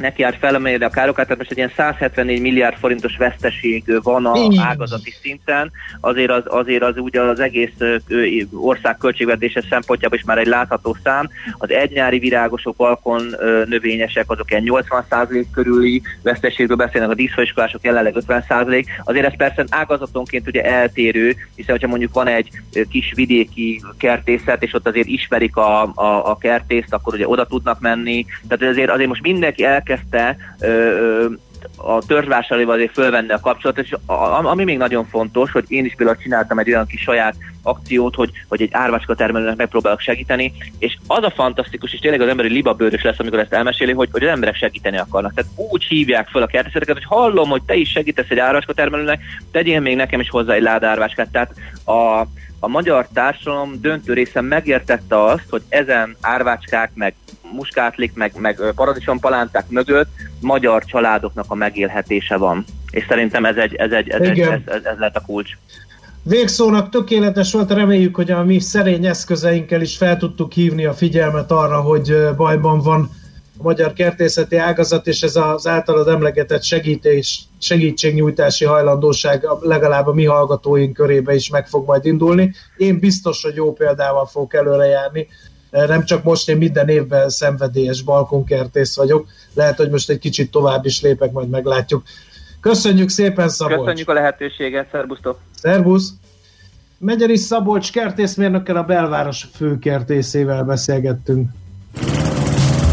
[0.00, 4.62] neki járt felemelni a károkat, tehát most egy ilyen 174 milliárd forintos veszteség van a
[4.62, 5.70] ágazati szinten,
[6.00, 7.72] azért az, azért az ugye az egész
[8.52, 11.28] ország költségvetése szempontjából is már egy látható szám.
[11.58, 13.22] Az egynyári virágosok, balkon
[13.64, 18.84] növényesek, azok ilyen 80% körüli veszteségről beszélnek, a díszfőiskolások jelenleg 50%.
[19.04, 22.50] Azért ez persze ágazatonként ugye eltérő, hiszen hogyha mondjuk van egy
[22.90, 27.80] kis vidéki kertészet, és ott azért ismerik a, a, a kertészt, akkor ugye oda tudnak
[27.80, 28.24] menni.
[28.48, 30.36] Tehát azért, azért most mindenki el elkezdte
[31.76, 33.96] a törzsvásárlóval azért fölvenni a kapcsolatot, és
[34.42, 38.30] ami még nagyon fontos, hogy én is például csináltam egy olyan kis saját akciót, hogy,
[38.48, 43.02] hogy egy árvácska termelőnek megpróbálok segíteni, és az a fantasztikus, és tényleg az emberi libabőrös
[43.02, 45.34] lesz, amikor ezt elmeséli, hogy, hogy az emberek segíteni akarnak.
[45.34, 49.20] Tehát úgy hívják fel a kertészeteket, hogy hallom, hogy te is segítesz egy árvácska termelőnek,
[49.50, 51.28] tegyél még nekem is hozzá egy láda árvácskát.
[51.30, 51.52] Tehát
[51.84, 52.20] a,
[52.60, 57.14] a magyar társadalom döntő része megértette azt, hogy ezen árvácskák, meg
[57.52, 60.08] muskátlik, meg, meg paradicsompalánták mögött
[60.40, 62.64] magyar családoknak a megélhetése van.
[62.90, 65.50] És szerintem ez, egy, ez, egy, ez, egy, ez, ez, ez lett a kulcs.
[66.22, 71.50] Végszónak tökéletes volt, reméljük, hogy a mi szerény eszközeinkkel is fel tudtuk hívni a figyelmet
[71.50, 73.10] arra, hogy bajban van
[73.58, 80.24] a magyar kertészeti ágazat, és ez az általad emlegetett segítés, segítségnyújtási hajlandóság legalább a mi
[80.24, 82.54] hallgatóink körébe is meg fog majd indulni.
[82.76, 85.26] Én biztos, hogy jó példával fogok előre járni,
[85.70, 90.84] nem csak most, én minden évben szenvedélyes balkonkertész vagyok, lehet, hogy most egy kicsit tovább
[90.84, 92.02] is lépek, majd meglátjuk.
[92.60, 93.80] Köszönjük szépen, Szabolcs!
[93.80, 95.38] Köszönjük a lehetőséget, szervusztok!
[95.54, 96.12] Szervusz!
[96.98, 101.48] Megyeri Szabolcs kertészmérnökkel a belváros főkertészével beszélgettünk.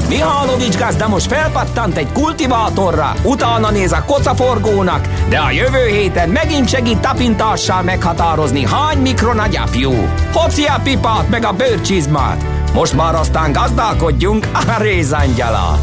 [0.10, 6.70] Mihálovics gazda most felpattant egy kultivátorra, utána néz a kocaforgónak, de a jövő héten megint
[6.70, 9.92] segít tapintással meghatározni, hány mikron a gyapjú.
[10.34, 12.57] Hoci a pipát meg a bőrcsizmát.
[12.74, 14.48] Most már aztán gazdálkodjunk
[14.78, 15.80] a rézangyalat.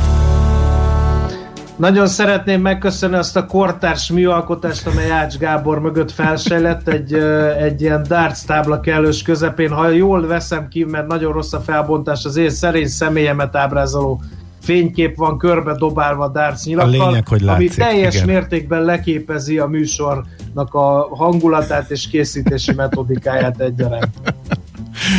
[1.76, 7.14] Nagyon szeretném megköszönni azt a kortárs műalkotást, amely Ács Gábor mögött felsejlett, egy,
[7.58, 9.70] egy ilyen darts tábla kellős közepén.
[9.70, 14.20] Ha jól veszem ki, mert nagyon rossz a felbontás, az én szerény személyemet ábrázoló
[14.64, 18.26] fénykép van körbe dobálva darts nyilakkal, a lényeg, hogy látszik, ami teljes igen.
[18.26, 24.10] mértékben leképezi a műsornak a hangulatát és készítési metodikáját egyaránt.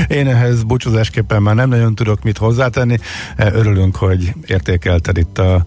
[0.08, 2.98] Én ehhez búcsúzásképpen már nem nagyon tudok mit hozzátenni.
[3.38, 5.66] Örülünk, hogy értékelted itt a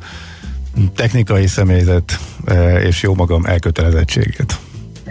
[0.94, 4.58] technikai személyzet eh, és jó magam elkötelezettségét.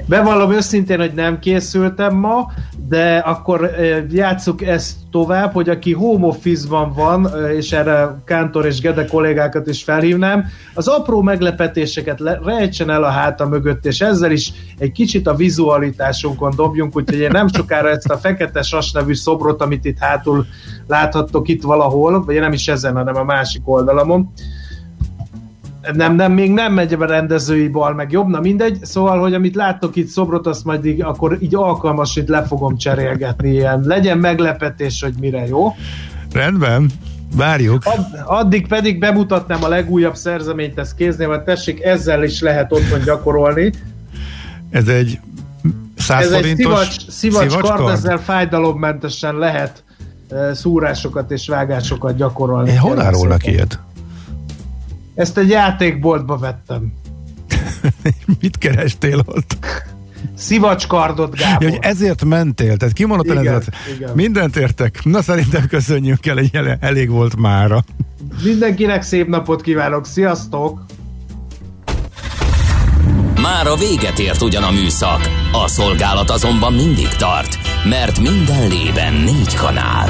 [0.07, 2.51] Bevallom őszintén, hogy nem készültem ma,
[2.87, 3.71] de akkor
[4.09, 9.83] játsszuk ezt tovább, hogy aki home office-ban van, és erre Kántor és Gede kollégákat is
[9.83, 15.27] felhívnám, az apró meglepetéseket le, rejtsen el a háta mögött, és ezzel is egy kicsit
[15.27, 19.97] a vizualitásunkon dobjunk, úgyhogy én nem sokára ezt a fekete sas nevű szobrot, amit itt
[19.97, 20.45] hátul
[20.87, 24.31] láthattok itt valahol, vagy nem is ezen, hanem a másik oldalamon,
[25.93, 28.85] nem, nem, még nem megy a rendezői bal, meg jobb, na mindegy.
[28.85, 32.77] Szóval, hogy amit láttok itt szobrot, azt majd így, akkor így alkalmas, hogy le fogom
[32.77, 33.81] cserélgetni ilyen.
[33.83, 35.75] Legyen meglepetés, hogy mire, jó?
[36.33, 36.91] Rendben,
[37.35, 37.85] várjuk.
[37.85, 43.01] Ad, addig pedig bemutatnám a legújabb szerzeményt, ezt kéznél, mert tessék, ezzel is lehet otthon
[43.03, 43.71] gyakorolni.
[44.69, 45.19] Ez egy
[45.97, 47.93] 100 Ez egy szivacs, szivacs kard, kard?
[47.93, 49.83] ezzel fájdalommentesen lehet
[50.29, 52.75] uh, szúrásokat és vágásokat gyakorolni.
[52.75, 53.53] Hol árulnak szépen.
[53.53, 53.79] ilyet?
[55.17, 56.93] Ezt egy játékboltba vettem.
[58.41, 59.57] Mit kerestél ott?
[60.35, 61.63] Szivacskardot, Gábor.
[61.63, 63.75] Ja, hogy ezért mentél, tehát kimondottan Igen, ezért.
[63.95, 64.11] igen.
[64.15, 65.03] Mindent értek.
[65.03, 67.83] Na szerintem köszönjük el, egy elég volt mára.
[68.43, 70.85] Mindenkinek szép napot kívánok, sziasztok!
[73.41, 77.57] Már a véget ért ugyan a műszak, a szolgálat azonban mindig tart,
[77.89, 80.09] mert minden lében négy kanál.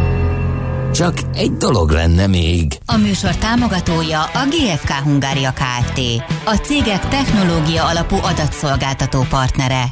[0.93, 2.77] Csak egy dolog lenne még.
[2.85, 5.99] A műsor támogatója a GFK Hungária Kft.
[6.45, 9.91] A cégek technológia alapú adatszolgáltató partnere.